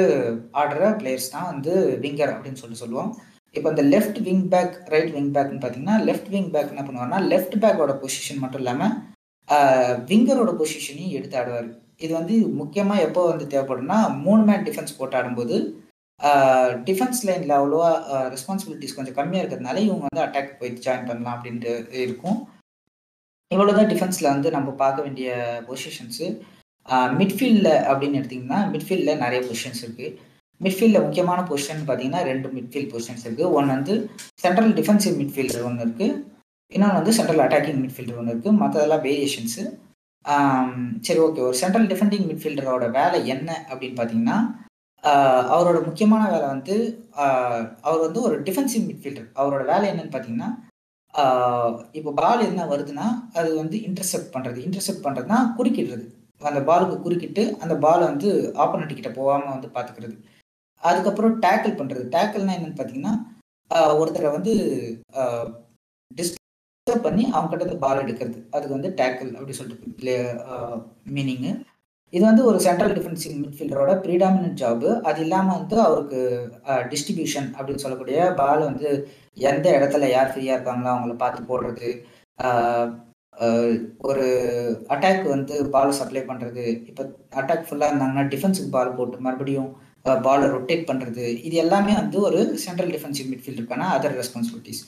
ஆடுற 0.52 0.84
பிளேயர்ஸ் 1.00 1.34
தான் 1.34 1.50
வந்து 1.52 1.74
விங்கர் 2.04 2.34
அப்படின்னு 2.34 2.62
சொல்லி 2.62 2.78
சொல்லுவோம் 2.78 3.12
இப்போ 3.56 3.68
இந்த 3.70 3.84
left 3.94 4.20
wing 4.28 4.46
back 4.54 4.74
right 4.94 5.12
wing 5.16 5.32
பேக்னு 5.36 5.60
பார்த்தீங்கன்னா 5.60 5.98
லெஃப்ட் 6.08 6.32
விங் 6.34 6.52
பேக் 6.56 6.72
என்ன 6.74 6.84
பண்ணுவார்னா 6.86 7.20
லெஃப்ட் 7.32 7.56
பேக்கோட 7.64 7.94
பொசிஷன் 8.02 8.42
மட்டும் 8.42 8.62
இல்லாமல் 8.64 8.96
விங்கரோட 10.10 10.52
பொசிஷனையும் 10.60 11.16
எடுத்து 11.18 11.38
ஆடுவார். 11.40 11.68
இது 12.00 12.12
வந்து 12.14 12.36
முக்கியமாக 12.62 13.06
எப்போ 13.08 13.22
வந்து 13.28 13.46
தேவைப்படும்னா 13.46 14.00
மூணு 14.26 14.42
மேன் 14.44 14.66
டிஃபென்ஸ் 14.68 14.98
போட்டு 14.98 15.18
ஆடும்போது 15.18 15.56
டிஃபென்ஸ் 16.88 17.24
லைனில் 17.28 17.58
அவ்வளோவா 17.58 17.90
ரெஸ்பான்சிபிலிட்டிஸ் 18.34 18.96
கொஞ்சம் 18.98 19.18
கம்மியாக 19.18 19.44
இருக்கிறதுனால 19.44 19.82
இவங்க 19.88 20.06
வந்து 20.08 20.24
அட்டாக் 20.26 20.58
போய் 20.60 20.72
ஜாயின் 20.86 21.10
பண்ணலாம் 21.10 21.36
அப்படின்ட்டு 21.38 21.74
இருக்கும். 22.06 22.38
இவ்வளோதான் 23.52 23.92
டிஃபென்ஸில் 23.92 24.34
வந்து 24.34 24.50
நம்ம 24.56 24.70
பார்க்க 24.82 25.06
வேண்டிய 25.06 25.30
பொசிஷன்ஸு 25.68 26.28
மிட்ஃபீல்டில் 27.20 27.74
அப்படின்னு 27.90 28.20
எடுத்திங்கன்னா 28.20 28.60
மிட்ஃபீல்டில் 28.74 29.22
நிறைய 29.24 29.40
பொசிஷன்ஸ் 29.48 29.82
இருக்குது 29.86 30.16
மிட்ஃபீல்டில் 30.62 31.04
முக்கியமான 31.06 31.40
பொசிஷன் 31.50 31.82
பார்த்தீங்கன்னா 31.88 32.22
ரெண்டு 32.24 32.48
மிட்ஃபீல்ட் 32.54 32.92
பொசிஷன்ஸ் 32.94 33.26
இருக்குது 33.26 33.52
ஒன்று 33.52 33.76
வந்து 33.76 33.96
சென்ட்ரல் 34.44 34.74
டிஃபென்சிவ் 34.80 35.16
மிட்ஃபீல்டர் 35.22 35.66
ஒன்று 35.70 35.86
இருக்குது 35.86 36.16
இன்னொன்று 36.72 37.00
வந்து 37.00 37.14
சென்ட்ரல் 37.18 37.44
அட்டாக்கிங் 37.44 37.82
மிட்ஃபீல்டர் 37.84 38.20
ஒன்று 38.22 38.34
இருக்குது 38.34 38.60
மற்றதெல்லாம் 38.62 39.04
வேரியேஷன்ஸு 39.08 39.64
சரி 41.02 41.20
ஓகே 41.20 41.44
ஒரு 41.48 41.58
சென்ட்ரல் 41.58 41.90
டிஃபெண்டிங் 41.92 42.26
மிட்ஃபீல்டரோட 42.32 42.88
வேலை 42.92 43.20
என்ன 43.36 43.50
அப்படின்னு 43.70 43.98
பார்த்தீங்கன்னா 44.00 44.38
அவரோட 45.54 45.78
முக்கியமான 45.88 46.24
வேலை 46.34 46.48
வந்து 46.54 46.76
அவர் 47.88 48.06
வந்து 48.06 48.20
ஒரு 48.28 48.36
டிஃபென்சிவ் 48.48 48.86
மிட்ஃபீல்டர் 48.88 49.28
அவரோட 49.40 49.64
வேலை 49.72 49.86
என்னன்னு 49.92 50.14
பார்த்தீங்கன்னா 50.16 50.50
இப்போ 51.98 52.12
பால் 52.20 52.48
என்ன 52.48 52.66
வருதுன்னா 52.72 53.06
அது 53.40 53.50
வந்து 53.62 53.78
இன்டர்செப்ட் 53.88 54.34
பண்ணுறது 54.34 54.60
இன்டர்செப்ட் 54.66 55.06
பண்ணுறதுனா 55.06 55.38
குறுக்கிடுறது. 55.58 56.06
அந்த 56.50 56.60
பாலுக்கு 56.70 56.96
குறுக்கிட்டு 57.06 57.44
அந்த 57.64 57.76
பாலை 57.86 58.04
வந்து 58.12 58.30
ஆப்போனண்ட் 58.64 58.98
கிட்ட 58.98 59.12
போகாமல் 59.20 59.54
வந்து 59.56 59.70
பார்த்துக்கிறது 59.76 60.18
அதுக்கப்புறம் 60.84 61.38
டேக்கிள் 61.46 61.80
பண்ணுறது 61.80 62.04
டேக்கிள்னா 62.16 62.58
என்னன்னு 62.58 62.78
பார்த்தீங்கன்னா 62.80 63.16
ஒருத்தரை 64.02 64.30
வந்து 64.36 64.54
டிஸ்டர்ப் 66.12 67.08
பண்ணி 67.08 67.24
அவங்க 67.36 67.50
கிட்ட 67.56 67.78
பால் 67.86 68.04
எடுக்கிறது. 68.04 68.38
அதுக்கு 68.56 68.78
வந்து 68.78 68.92
டேக்கிள் 69.00 69.32
அப்படி 69.38 69.58
சொல்லிட்டு 69.62 70.16
மீனிங்கு 71.16 71.52
இது 72.14 72.24
வந்து 72.26 72.44
ஒரு 72.50 72.58
சென்ட்ரல் 72.66 72.94
டிஃபென்சிவ் 72.98 73.34
மிட்ஃபீல்டரோட 73.40 73.94
ப்ரீடாமினன்ட் 74.04 74.60
ஜாபு 74.62 74.90
அது 75.10 75.20
இல்லாமல் 75.26 75.58
வந்து 75.60 75.78
அவருக்கு 75.86 76.20
டிஸ்ட்ரிபியூஷன் 76.92 77.50
அப்படின்னு 77.58 77.84
சொல்லக்கூடிய 77.84 78.20
பால் 78.40 78.68
வந்து 78.70 78.90
எந்த 79.48 79.66
இடத்துல 79.78 80.08
யார் 80.12 80.32
ஃப்ரீயாக 80.32 80.58
இருக்காங்களோ 80.58 80.92
அவங்கள 80.94 81.16
பார்த்து 81.24 81.50
போடுறது. 81.50 81.90
ஒரு 84.10 84.28
அட்டாக் 84.94 85.26
வந்து 85.34 85.56
பால் 85.76 85.98
சப்ளை 86.00 86.22
பண்ணுறது 86.30 86.64
இப்போ 86.90 87.04
அட்டாக் 87.40 87.68
ஃபுல்லாக 87.68 87.92
இருந்தாங்கன்னா 87.92 88.26
டிஃபென்ஸுக்கு 88.34 88.72
பால் 88.78 88.98
போட்டு 89.00 89.26
மறுபடியும் 89.28 89.70
பாலை 90.26 90.48
ரொட்டேட் 90.56 90.90
பண்ணுறது 90.90 91.26
இது 91.48 91.56
எல்லாமே 91.64 91.94
வந்து 92.02 92.18
ஒரு 92.28 92.40
சென்ட்ரல் 92.66 92.94
டிஃபென்சிவ் 92.96 93.30
மிட்ஃபீல்டருக்கான 93.32 93.90
அதர் 93.96 94.18
ரெஸ்பான்சிபிலிட்டிஸ் 94.22 94.82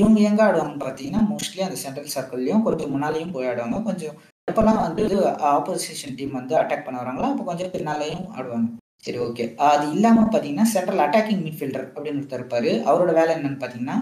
இவங்க 0.00 0.18
எங்கே 0.28 0.42
ஆடுவாங்கன்னு 0.46 0.84
பார்த்தீங்கன்னா 0.84 1.22
மோஸ்ட்லி 1.32 1.62
அந்த 1.66 1.78
சென்ட்ரல் 1.84 2.14
சர்க்கிள்லையும் 2.14 2.64
கொஞ்சம் 2.66 2.92
முன்னாலேயும் 2.94 3.34
போய் 3.34 3.48
ஆடுவாங்க. 3.50 3.78
கொஞ்சம் 3.88 4.14
எப்போல்லாம் 4.48 4.80
வந்து 4.86 5.04
ஆப்போசிஷன் 5.52 6.16
டீம் 6.16 6.34
வந்து 6.38 6.54
அட்டாக் 6.60 6.84
பண்ண 6.86 6.96
வராங்களோ? 7.02 7.28
அப்போ 7.32 7.44
கொஞ்சம் 7.50 7.70
பின்னாலேயும் 7.74 8.26
ஆடுவாங்க. 8.36 8.68
சரி 9.04 9.18
ஓகே 9.26 9.44
அது 9.68 9.84
இல்லாமல் 9.94 10.28
பார்த்தீங்கன்னா 10.32 10.66
சென்ட்ரல் 10.72 11.02
அட்டாக்கிங் 11.04 11.40
மிட்ஃபீல்டர் 11.46 11.86
அப்படின்னு 11.94 12.20
ஒருத்தர் 12.20 12.40
இருப்பார். 12.40 12.68
அவரோட 12.88 13.12
வேலை 13.18 13.30
என்னன்னு 13.36 13.60
பார்த்தீங்கன்னா 13.62 13.96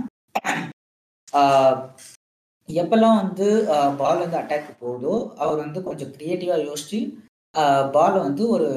எப்பெல்லாம் 2.68 3.16
வந்து 3.22 3.46
பால் 4.00 4.22
வந்து 4.24 4.38
அட்டாக் 4.40 4.68
போகுதோ 4.82 5.14
அவர் 5.42 5.58
வந்து 5.64 5.78
கொஞ்சம் 5.88 6.10
க்ரியேட்டிவாக 6.16 6.66
யோசிச்சு 6.68 6.98
பாலை 7.96 8.18
வந்து 8.26 8.42
ஒரு 8.54 8.68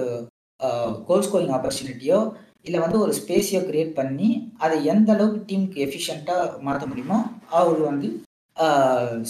கோல் 1.10 1.26
ஸ்கோரிங் 1.28 1.56
ஆப்பர்ச்சுனிட்டியோ 1.58 2.20
இல்லை 2.68 2.80
வந்து 2.86 2.98
ஒரு 3.06 3.14
ஸ்பேஸையோ 3.20 3.62
க்ரியேட் 3.68 3.92
பண்ணி 4.00 4.30
அதை 4.66 4.78
எந்த 4.94 5.10
அளவுக்கு 5.16 5.42
டீமுக்கு 5.50 5.84
எஃபிஷியண்ட்டாக 5.88 6.62
மாற்ற 6.68 6.86
முடியுமோ 6.92 7.20
அவர் 7.60 7.82
வந்து 7.90 8.08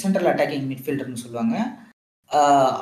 சென்ட்ரல் 0.04 0.30
அட்டாக்கிங் 0.32 0.70
மிட்ஃபீல்டர்னு 0.72 1.24
சொல்லுவாங்க. 1.24 1.56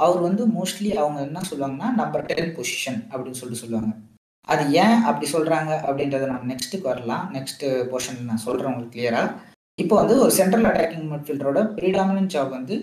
அவர் 0.05 0.19
வந்து 0.27 0.43
மோஸ்ட்லி 0.57 0.91
அவங்க 1.01 1.19
என்ன 1.27 1.41
சொல்லுவாங்கன்னா 1.49 1.89
நம்பர் 2.01 2.27
டென் 2.29 2.53
பொசிஷன் 2.57 2.99
அப்படின்னு 3.11 3.39
சொல்லிட்டு 3.39 3.63
சொல்லுவாங்க. 3.63 3.93
அது 4.47 4.63
ஏன் 4.83 4.97
அப்படி 5.07 5.27
சொல்கிறாங்க 5.35 5.71
அப்படின்றத 5.87 6.27
நம்ம 6.31 6.47
நெக்ஸ்ட்டுக்கு 6.51 6.91
வரலாம். 6.91 7.25
நெக்ஸ்ட் 7.35 7.65
போர்ஷன் 7.91 8.29
நான் 8.31 8.45
சொல்கிறேன் 8.47 8.71
உங்களுக்கு 8.71 8.95
கிளியரா. 8.95 9.23
இப்போ 9.79 9.95
வந்து 10.01 10.15
ஒரு 10.23 10.31
சென்ட்ரல் 10.39 10.67
அட்டாக்கிங் 10.69 11.07
மிட்ஃபீல்டரோட 11.11 11.59
ப்ரீடாமினன்ட் 11.77 12.33
ஜாப் 12.33 12.51
வந்து 12.57 12.75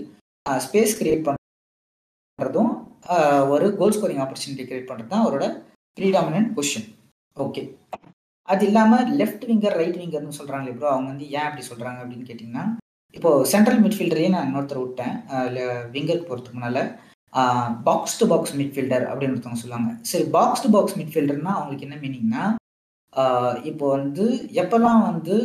ஸ்பேஸ் 0.46 0.96
கிரியேட் 1.00 1.26
பண்ணுறதும் 1.26 2.72
ஒரு 3.54 3.66
கோல் 3.80 3.94
ஸ்கோரிங் 3.96 4.22
ஆப்பர்ச்சுனிட்டி 4.24 4.64
கிரியேட் 4.68 4.88
பண்ணுறது 4.88 5.12
தான் 5.12 5.24
அவரோட 5.24 5.46
ப்ரீடாமினன்ட் 5.96 6.50
பொசிஷன் 6.56 6.88
ஓகே 7.36 7.62
அது 8.48 8.64
இல்லாமல் 8.68 9.10
லெஃப்ட் 9.20 9.44
விங்கர் 9.50 9.76
ரைட் 9.80 9.98
விங்கர்னு 10.00 10.38
சொல்கிறாங்களே 10.38 10.74
ப்ரோ 10.78 10.88
அவங்க 10.92 11.08
வந்து 11.12 11.26
ஏன் 11.36 11.46
அப்படி 11.48 11.64
சொல்கிறாங்க 11.68 11.98
அப்படின்னு 12.02 12.28
கேட்டிங்கன்னா 12.30 12.64
இப்போ 13.16 13.30
சென்ட்ரல் 13.52 13.80
மிட்ஃபீல்டரையே 13.84 14.28
நான் 14.32 14.46
இன்னொருத்தர் 14.48 14.82
விட்டேன். 14.84 15.14
விங்கருக்கு 15.94 16.28
போகிறதுக்கு 16.28 16.58
முன்னால் 16.58 16.82
பாக்ஸ் 17.88 18.18
டு 18.20 18.26
பாக்ஸ் 18.32 18.54
மிட்ஃபீல்டர் 18.60 19.04
அப்படின்னு 19.10 19.34
ஒருத்தவங்க 19.34 19.62
சொல்லுவாங்க. 19.62 19.90
சரி 20.10 20.26
பாக்ஸ் 20.36 20.62
டு 20.64 20.70
பாக்ஸ் 20.76 20.96
மிட்ஃபீல்டர்னா 21.00 21.52
அவங்களுக்கு 21.56 21.86
என்ன 21.88 21.98
மீனிங்னா 22.04 22.44
இப்போ 23.70 23.86
வந்து 23.96 24.24
எப்போல்லாம் 24.62 25.02
வந்து 25.10 25.36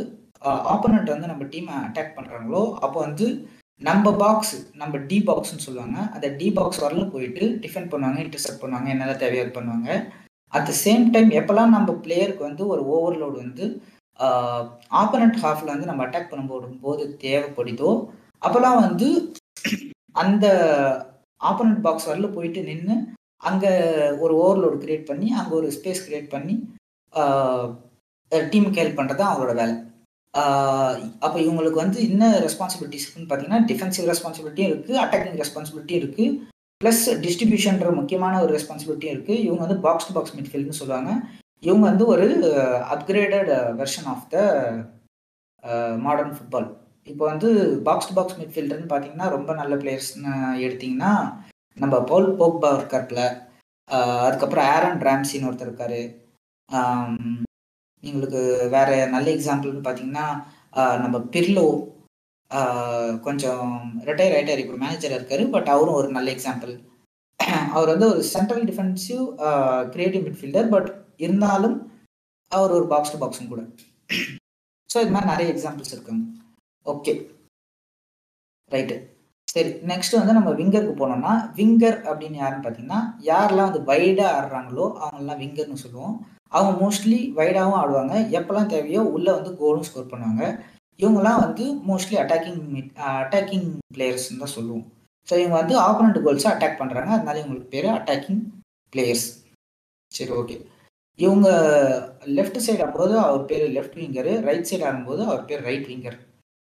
ஆப்போனண்ட் 0.74 1.14
வந்து 1.14 1.32
நம்ம 1.32 1.44
டீமை 1.54 1.76
அட்டாக் 1.86 2.16
பண்ணுறாங்களோ 2.18 2.64
அப்போ 2.86 2.98
வந்து 3.08 3.28
நம்ம 3.82 4.12
பாக்ஸ் 4.24 4.54
நம்ம 4.82 4.98
டி 5.10 5.18
பாக்ஸ்னு 5.30 5.66
சொல்லுவாங்க. 5.66 5.98
அந்த 6.16 6.28
டி 6.40 6.48
பாக்ஸ் 6.58 6.84
வரல 6.84 7.06
போயிட்டு 7.16 7.46
டிஃபெண்ட் 7.64 7.92
பண்ணுவாங்க 7.94 8.20
இன்டர்செப்ட் 8.26 8.62
பண்ணுவாங்க 8.64 8.90
என்னெல்லாம் 8.94 9.22
தேவையோ 9.24 9.46
பண்ணுவாங்க. 9.58 9.90
அட் 10.54 10.68
த 10.70 10.74
சேம் 10.86 11.04
டைம் 11.16 11.32
எப்போல்லாம் 11.40 11.74
நம்ம 11.76 11.96
பிளேயருக்கு 12.06 12.48
வந்து 12.50 12.64
ஒரு 12.74 12.82
ஓவர்லோடு 12.96 13.38
வந்து 13.46 13.66
ஆப்பனண்ட் 15.02 15.40
ஹாஃபில் 15.44 15.74
வந்து 15.74 15.90
நம்ம 15.90 16.04
அட்டாக் 16.06 16.32
பண்ணும்போது 16.32 16.68
போது 16.86 17.04
தேவைப்படுதோ 17.24 17.92
அப்போல்லாம் 18.46 18.80
வந்து 18.86 19.08
அந்த 20.24 20.46
ஆப்பனண்ட் 21.42 21.84
பாக்ஸ் 21.86 22.10
வரல 22.10 22.28
போயிட்டு 22.36 22.62
நின்று 22.70 22.96
அங்கே 23.50 23.72
ஒரு 24.24 24.34
ஓவர்லோடு 24.44 24.78
கிரியேட் 24.84 25.10
பண்ணி 25.10 25.28
அங்கே 25.40 25.54
ஒரு 25.60 25.68
ஸ்பேஸ் 25.78 26.06
கிரியேட் 26.06 26.34
பண்ணி 26.36 26.56
டீமுக்கு 28.52 28.82
ஹெல்ப் 28.82 29.00
பண்ணுறது 29.00 29.20
தான் 29.20 29.32
அவங்களோட 29.32 29.54
வேலை. 29.62 29.76
அப்போ 31.26 31.38
இவங்களுக்கு 31.44 31.82
வந்து 31.84 32.00
என்ன 32.10 32.30
ரெஸ்பான்சிபிலிட்டிஸ் 32.46 33.06
இருக்குன்னு 33.06 33.30
பார்த்தீங்கன்னா 33.30 33.62
டிஃபென்சிவ் 33.70 34.10
ரெஸ்பான்சிபிலிட்டியும் 34.12 34.72
இருக்குது 34.72 35.00
அட்டாக்கிங் 35.04 35.40
ரெஸ்பான்சிபிலிட்டியும் 35.44 36.04
இருக்குது 36.04 36.34
ப்ளஸ் 36.82 37.04
டிஸ்ட்ரிபியூஷன்ற 37.26 37.92
முக்கியமான 38.00 38.40
ஒரு 38.46 38.52
ரெஸ்பான்சிபிலிட்டியும் 38.58 39.16
இருக்குது 39.16 39.44
இவங்க 39.46 39.62
வந்து 39.66 39.80
பாக்ஸ் 39.86 40.08
டு 40.08 40.16
பாக்ஸ் 40.18 40.36
மிட்ஃபீல்ட்னு 40.38 40.80
சொல்லுவாங்க. 40.82 41.12
இவங்க 41.64 41.86
வந்து 41.88 42.06
ஒரு 42.06 42.28
upgraded 42.96 43.52
version 43.80 44.10
of 44.12 44.28
the 44.30 44.38
modern 46.00 46.36
football 46.36 46.68
இப்போ 47.08 47.24
வந்து 47.26 47.50
பாக்ஸ் 47.84 48.08
டு 48.10 48.14
பாக்ஸ் 48.14 48.38
மிட்ஃபீல்டர்னு 48.40 48.92
பார்த்தீங்கன்னா 48.92 49.28
ரொம்ப 49.30 49.54
நல்ல 49.54 49.74
பிளேயர்ஸ்னு 49.76 50.34
எடுத்தீங்கன்னா 50.66 51.12
நம்ம 51.78 51.96
பவுல் 52.04 52.30
போக்பா 52.38 52.70
இருக்கார்ல 52.78 53.24
அதுக்கப்புறம் 54.26 54.68
ஆரன் 54.68 55.02
ராம்சின்னு 55.02 55.48
ஒருத்தர் 55.50 55.70
இருக்காரு. 55.70 56.00
எங்களுக்கு 58.04 58.42
வேற 58.68 58.90
நல்ல 59.08 59.28
எக்ஸாம்பிள்னு 59.32 59.84
பார்த்தீங்கன்னா 59.84 60.28
நம்ம 61.04 61.18
பிர்லோ 61.34 61.68
கொஞ்சம் 63.24 63.70
ரிட்டையர் 64.08 64.36
ஆகிட்டார் 64.36 64.62
இப்போ 64.64 64.76
மேனேஜர் 64.78 65.16
இருக்காரு 65.18 65.44
பட் 65.50 65.70
அவரும் 65.70 66.00
ஒரு 66.02 66.10
நல்ல 66.10 66.30
எக்ஸாம்பிள் 66.32 66.74
அவர் 67.76 67.90
வந்து 67.92 68.08
ஒரு 68.12 68.22
central 68.34 68.64
defensive 68.68 69.24
creative 69.94 70.24
midfielder 70.28 70.68
but 70.72 70.88
இருந்தாலும் 71.24 71.78
அவர் 72.52 72.76
ஒரு 72.78 72.86
பாக்ஸ் 72.94 73.14
டு 73.14 73.20
பாக்ஸும் 73.24 73.52
கூட. 73.54 73.62
ஸோ 74.90 74.98
இது 75.04 75.14
மாதிரி 75.16 75.32
நிறைய 75.34 75.48
எக்ஸாம்பிள்ஸ் 75.54 75.94
இருக்குங்க. 75.96 76.24
ஓகே 76.86 77.14
ரைட்டு 78.74 78.96
சரி 79.48 79.72
நெக்ஸ்ட் 79.90 80.18
வந்து 80.20 80.36
நம்ம 80.38 80.52
விங்கருக்கு 80.60 80.96
போனோம்னா 81.02 81.34
விங்கர் 81.58 81.98
அப்படின்னு 82.10 82.38
யாருன்னு 82.42 82.64
பார்த்தீங்கன்னா 82.66 83.02
யாரெல்லாம் 83.30 83.70
வந்து 83.70 83.82
வைடாக 83.90 84.34
ஆடுறாங்களோ 84.38 84.86
அவங்கெல்லாம் 85.02 85.42
விங்கர்னு 85.44 85.84
சொல்லுவோம். 85.84 86.16
அவங்க 86.56 86.72
மோஸ்ட்லி 86.82 87.20
வைடாகவும் 87.40 87.80
ஆடுவாங்க. 87.82 88.16
எப்போல்லாம் 88.38 88.72
தேவையோ 88.74 89.02
உள்ளே 89.16 89.32
வந்து 89.38 89.52
கோலும் 89.62 89.88
ஸ்கோர் 89.90 90.12
பண்ணுவாங்க. 90.12 90.44
இவங்கெல்லாம் 91.00 91.42
வந்து 91.46 91.64
மோஸ்ட்லி 91.90 92.18
அட்டாக்கிங் 92.24 92.60
அட்டாக்கிங் 93.22 93.70
பிளேயர்ஸ்னு 93.96 94.42
தான் 94.44 94.56
சொல்லுவோம். 94.58 94.86
ஸோ 95.28 95.34
இவங்க 95.42 95.56
வந்து 95.62 95.76
ஆப்போனண்ட் 95.88 96.24
கோல்ஸை 96.26 96.50
அட்டாக் 96.54 96.80
பண்ணுறாங்க 96.82 97.12
அதனால 97.18 97.40
இவங்களுக்கு 97.42 97.74
பேர் 97.76 97.90
அட்டாக்கிங் 97.98 98.42
பிளேயர்ஸ் 98.94 99.28
சரி 100.12 100.34
ஓகே 100.42 100.58
இவங்க 101.20 101.50
லெஃப்ட் 102.38 102.64
சைடு 102.66 102.82
ஆகும்போது 102.86 103.14
அவர் 103.26 103.44
பேர் 103.50 103.66
லெஃப்ட் 103.76 104.00
விங்கரு 104.02 104.34
ரைட் 104.48 104.70
சைடு 104.70 104.86
ஆடும்போது 104.90 105.22
அவர் 105.30 105.46
பேர் 105.50 105.68
ரைட் 105.70 105.88
விங்கர் 105.92 106.18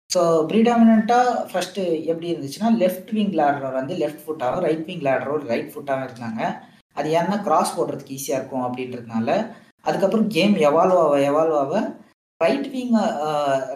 ஸோ 0.10 0.22
ப்ரீடாமினாக 0.50 1.16
ஃபர்ஸ்ட் 1.50 1.80
எப்படி 2.12 2.28
இருந்துச்சுன்னா 2.32 2.70
லெஃப்ட் 2.82 3.12
விங்கில் 3.18 3.44
ஆடுறவர் 3.48 3.80
வந்து 3.80 3.96
லெஃப்ட் 4.02 4.24
ஃபுட்டாகவும் 4.26 4.66
ரைட் 4.68 4.86
விங்கில் 4.90 5.12
ஆடுறவர் 5.14 5.50
ரைட் 5.52 5.72
ஃபுட்டாகவும் 5.74 6.08
இருந்தாங்க. 6.08 6.42
அது 6.98 7.08
ஏன்னா 7.20 7.38
கிராஸ் 7.48 7.76
போடுறதுக்கு 7.78 8.16
ஈஸியாக 8.18 8.40
இருக்கும் 8.40 8.66
அப்படின்றதுனால. 8.68 9.30
அதுக்கப்புறம் 9.88 10.28
கேம் 10.36 10.56
எவால்வ் 10.70 11.00
ஆக 11.04 11.18
எவால்வ் 11.32 11.58
ஆக 11.64 11.82
right 12.42 12.68
wing 12.76 12.96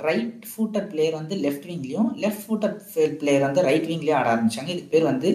right 0.08 0.46
footed 0.52 0.88
player 0.92 1.20
வந்து 1.20 1.36
லெஃப்ட் 1.44 1.68
விங்லேயும் 1.70 2.10
லெஃப்ட் 2.24 2.46
ஃபூட்டட் 2.46 2.78
பிளேயர் 3.20 3.46
வந்து 3.48 3.62
ரைட் 3.70 3.88
விங்லேயும் 3.92 4.20
ஆட 4.20 4.30
ஆரம்பிச்சாங்க. 4.34 4.72
இதுக்கு 4.74 4.94
பேர் 4.96 5.12
வந்து 5.12 5.30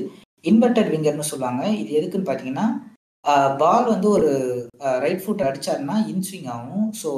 இன்வெர்டட் 0.44 0.90
விங்கர்னு 0.94 1.30
சொல்லுவாங்க. 1.32 1.62
இது 1.82 1.90
எதுக்குன்னு 2.00 2.28
பார்த்தீங்கன்னா 2.30 2.66
பால் 3.60 3.86
வந்து 3.92 4.08
ஒரு 4.16 4.30
ரைட் 5.04 5.22
ஃபுட் 5.24 5.46
அடிச்சாருன்னா 5.48 5.96
இன்ஸ்விங் 6.12 6.48
ஆகும். 6.56 6.88
ஸோ 7.02 7.10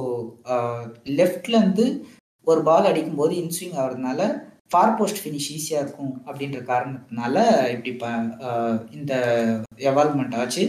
லெஃப்ட்லேருந்து 1.21 1.87
ஒரு 2.47 2.61
பால் 2.69 2.91
அடிக்கும்போது 2.91 3.35
இன்ஸ்விங் 3.43 3.77
ஆகிறதுனால 3.81 4.21
ஃபார் 4.73 4.95
போஸ்ட் 4.99 5.23
ஃபினிஷ் 5.23 5.51
ஈஸியாக 5.57 5.85
இருக்கும் 5.85 6.15
அப்படின்ற 6.29 6.61
காரணத்தினால 6.73 7.37
இப்படி 7.75 7.93
ப 8.03 8.07
இந்த 8.99 9.13
எவால்மெண்ட் 9.91 10.37
ஆச்சு. 10.43 10.65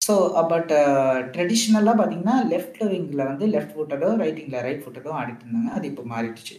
ஸோ 0.00 0.14
பட் 0.52 0.72
ட்ரெடிஷ்னலாக 1.34 1.96
பார்த்தீங்கன்னா 1.98 2.36
லெஃப்ட் 2.52 2.80
விங்கில் 2.92 3.28
வந்து 3.30 3.44
லெஃப்ட் 3.54 3.74
ஃபுட்டடோ 3.76 4.10
ரைட்டிங்கில் 4.22 4.64
ரைட் 4.66 4.82
ஃபுட்டடோ 4.84 5.12
ஆடிட்டு 5.20 5.44
இருந்தாங்க 5.44 5.70
அது 5.76 5.86
இப்போ 5.92 6.04
மாறிடுச்சு. 6.14 6.56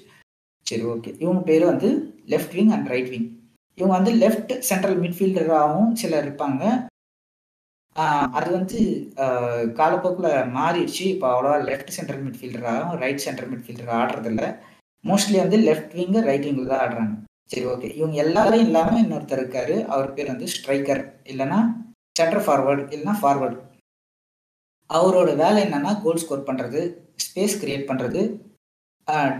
சரி 0.67 0.85
ஓகே 0.93 1.11
இவங்க 1.23 1.41
பேர் 1.49 1.63
வந்து 1.71 1.89
left 2.33 2.55
wing 2.59 2.71
and 2.75 2.87
right 2.93 3.11
wing 3.13 3.27
இவங்க 3.77 3.93
வந்து 3.97 4.13
லெஃப்ட் 4.23 4.53
சென்ட்ரல் 4.69 4.99
மிட்ஃபீல்டராகவும் 5.03 5.89
சிலர் 6.01 6.25
இருப்பாங்க. 6.25 6.63
அது 8.37 8.49
வந்து 8.57 8.79
காலப்போக்கில் 9.79 10.49
மாறிடுச்சு. 10.57 11.03
இப்போ 11.13 11.27
அவ்வளோவா 11.33 11.57
லெஃப்ட் 11.69 11.93
சென்ட்ரல் 11.97 12.23
மிட்ஃபீல்டராகவும் 12.27 12.97
ரைட் 13.03 13.23
சென்ட்ரல் 13.25 13.51
மிட்ஃபீல்டர் 13.53 13.93
ஆடுறதில்ல. 13.99 14.45
மோஸ்ட்லி 15.09 15.37
வந்து 15.43 15.57
லெஃப்ட் 15.67 15.93
விங்கு 15.99 16.21
ரைட் 16.29 16.47
விங்கில் 16.47 16.71
தான் 16.71 16.83
ஆடுறாங்க. 16.85 17.13
சரி 17.51 17.65
ஓகே 17.73 17.89
இவங்க 17.99 18.15
எல்லாரும் 18.25 18.63
இல்லாமல் 18.65 19.01
இன்னொருத்தர் 19.03 19.41
இருக்காரு. 19.41 19.75
அவர் 19.93 20.15
பேர் 20.17 20.33
வந்து 20.33 20.47
ஸ்ட்ரைக்கர் 20.55 21.03
இல்லைன்னா 21.31 21.59
சென்டர் 22.19 22.43
ஃபார்வர்டு 22.45 22.83
இல்லைன்னா 22.95 23.15
ஃபார்வர்டு 23.21 23.57
அவரோட 24.89 25.29
வேலை 25.43 25.59
என்னன்னா 25.65 25.91
கோல் 26.03 26.21
ஸ்கோர் 26.23 26.47
பண்ணுறது 26.49 26.81
ஸ்பேஸ் 27.25 27.55
கிரியேட் 27.61 27.89
பண்ணுறது 27.89 28.21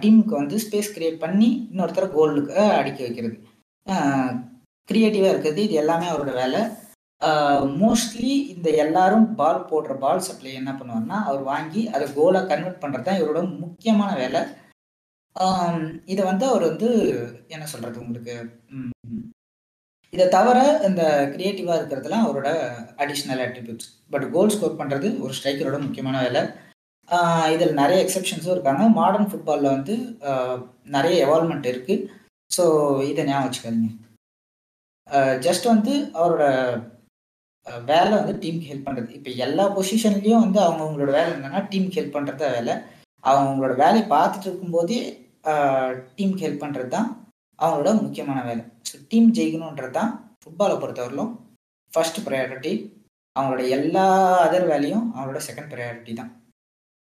டீமுக்கு 0.01 0.33
வந்து 0.39 0.55
ஸ்பேஸ் 0.63 0.93
கிரியேட் 0.95 1.19
பண்ணி 1.25 1.49
இன்னொருத்தரை 1.71 2.07
கோலுக்கு 2.15 2.55
அடிக்க 2.79 2.99
வைக்கிறது. 3.05 3.35
க்ரியேட்டிவாக 4.89 5.31
இருக்கிறது. 5.33 5.61
இது 5.67 5.75
எல்லாமே 5.83 6.07
அவரோட 6.11 6.33
வேலை. 6.41 6.61
மோஸ்ட்லி 7.81 8.33
இந்த 8.53 8.67
எல்லாரும் 8.83 9.27
பால் 9.39 9.67
போடுற 9.69 9.93
பால் 10.03 10.25
சப்ளை 10.27 10.51
என்ன 10.61 10.71
பண்ணுவார்னா 10.79 11.17
அவர் 11.29 11.43
வாங்கி 11.51 11.81
அதை 11.95 12.05
கோலாக 12.17 12.49
கன்வெர்ட் 12.51 12.81
பண்ணுறது 12.83 13.07
தான் 13.07 13.19
இவரோட 13.21 13.41
முக்கியமான 13.63 14.11
வேலை. 14.23 14.41
இதை 16.11 16.21
வந்து 16.31 16.45
அவர் 16.49 16.65
வந்து 16.71 16.89
என்ன 17.53 17.63
சொல்கிறது 17.71 18.03
உங்களுக்கு? 18.03 18.35
இதை 20.13 20.25
தவிர 20.35 20.57
இந்த 20.89 21.03
கிரியேட்டிவாக 21.31 21.77
இருக்கிறதுலாம் 21.79 22.25
அவரோட 22.25 22.49
additional 23.03 23.41
attributes 23.45 23.89
but 24.13 24.27
goal 24.35 24.53
score 24.55 24.79
பண்ணுறது 24.81 25.07
ஒரு 25.23 25.33
ஸ்ட்ரைக்கரோட 25.37 25.79
முக்கியமான 25.85 26.19
வேலை. 26.25 26.43
இதில் 27.55 27.79
நிறைய 27.81 27.97
எக்ஸப்ஷன்ஸும் 28.03 28.55
இருக்காங்க. 28.55 28.83
மாடர்ன் 28.99 29.29
ஃபுட்பாலில் 29.31 29.73
வந்து 29.75 29.95
நிறைய 30.95 31.15
எவால்மெண்ட் 31.25 31.67
இருக்குது 31.73 32.05
ஸோ 32.51 32.63
இதை 33.11 33.21
ஞாபகம் 33.29 33.47
வச்சுக்காதீங்க. 33.47 33.91
ஜஸ்ட் 35.45 35.65
வந்து 35.73 35.93
அவரோட 36.19 36.43
வேலை 37.91 38.11
வந்து 38.19 38.33
டீமுக்கு 38.41 38.69
ஹெல்ப் 38.71 38.87
பண்ணுறது 38.87 39.15
இப்போ 39.17 39.31
எல்லா 39.45 39.63
பொசிஷன்லேயும் 39.75 40.43
வந்து 40.45 40.59
அவங்கவுங்களோட 40.65 41.11
வேலை 41.17 41.29
என்னென்னா 41.35 41.61
டீமுக்கு 41.71 41.99
ஹெல்ப் 41.99 42.15
பண்ணுறது 42.17 42.41
தான் 42.43 42.55
வேலை. 42.57 42.73
அவங்களோட 43.23 43.73
வேலையை 43.83 44.05
பார்த்துட்டு 44.15 44.47
இருக்கும்போதே 44.49 44.99
டீமுக்கு 46.17 46.45
ஹெல்ப் 46.47 46.63
பண்ணுறது 46.63 46.89
தான் 46.97 47.09
அவங்களோட 47.59 47.91
முக்கியமான 48.03 48.39
வேலை. 48.49 48.63
ஸோ 48.89 48.95
டீம் 49.11 49.29
ஜெயிக்கணுன்றது 49.37 49.95
தான் 49.99 50.11
ஃபுட்பாலை 50.41 50.75
பொறுத்தவரையிலும் 50.83 51.31
ஃபர்ஸ்ட் 51.93 52.19
ப்ரையாரிட்டி 52.27 52.73
அவங்களோட 53.35 53.63
எல்லா 53.77 54.05
அதர் 54.45 54.67
வேலையும் 54.71 55.05
அவங்களோட 55.13 55.39
செகண்ட் 55.47 55.71
ப்ரையாரிட்டி 55.73 56.13
தான். 56.19 56.31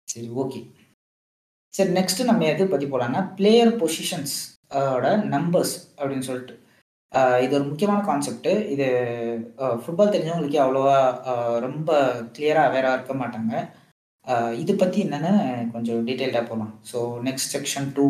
சரி 0.07 0.27
ஓகே 0.41 0.59
சரி 1.73 1.91
நெக்ஸ்ட்டு 1.99 2.29
நம்ம 2.29 2.45
எது 2.53 2.63
பற்றி 2.73 2.87
போகலான்னா 2.93 3.21
பிளேயர் 3.37 3.71
பொசிஷன்ஸ் 3.81 4.35
ஓட 4.71 5.07
நம்பர்ஸ் 5.35 5.75
அப்படின்னு 5.99 6.27
சொல்லிட்டு. 6.29 6.55
இது 7.43 7.53
ஒரு 7.57 7.65
முக்கியமான 7.69 8.01
கான்செப்ட்டு 8.09 8.51
இது 8.73 8.87
ஃபுட்பால் 9.83 10.13
தெரிஞ்சவங்களுக்கே 10.13 10.61
அவ்வளோவா 10.65 10.97
ரொம்ப 11.65 11.89
கிளியராக 12.35 12.69
அவேராக 12.69 12.97
இருக்க 12.97 13.13
மாட்டாங்க. 13.21 13.53
இது 14.63 14.73
பற்றி 14.81 14.99
என்னென்னு 15.05 15.33
கொஞ்சம் 15.73 16.03
டீட்டெயில்டாக 16.07 16.45
போகலாம் 16.49 16.73
so 16.91 16.99
next 17.27 17.53
section 17.55 17.89
two 17.97 18.07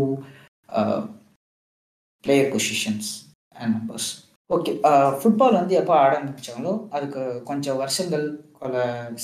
player 2.23 2.51
positions 2.53 3.09
and 3.59 3.73
numbers 3.77 4.09
okay 4.49 4.71
football 5.19 5.59
வந்து 5.59 5.73
எப்போ 5.81 5.93
ஆரம்பிச்சாங்களோ 6.05 6.73
அதுக்கு 6.95 7.21
கொஞ்சம் 7.49 7.79
வருஷங்கள் 7.83 8.25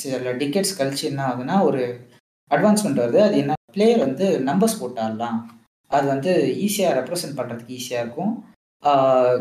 சில 0.02 0.34
டிக்கெட்ஸ் 0.42 0.78
கழிச்சு 0.80 1.04
என்ன 1.12 1.22
ஆகுதுன்னா 1.30 1.58
ஒரு 1.70 1.82
அட்வான்ஸ்மெண்ட் 2.52 3.02
வருது. 3.04 3.20
அது 3.28 3.36
என்ன 3.44 3.54
பிளேயர் 3.76 4.04
வந்து 4.06 4.26
நம்பர்ஸ் 4.50 4.80
போட்டு 4.82 5.02
ஆடலாம் 5.06 5.40
அது 5.92 6.06
வந்து 6.14 6.32
ஈஸியாக 6.66 6.98
ரெப்ரசன்ட் 7.00 7.38
பண்ணுறதுக்கு 7.40 7.78
ஈஸியாக 7.80 8.04
இருக்கும். 8.06 8.34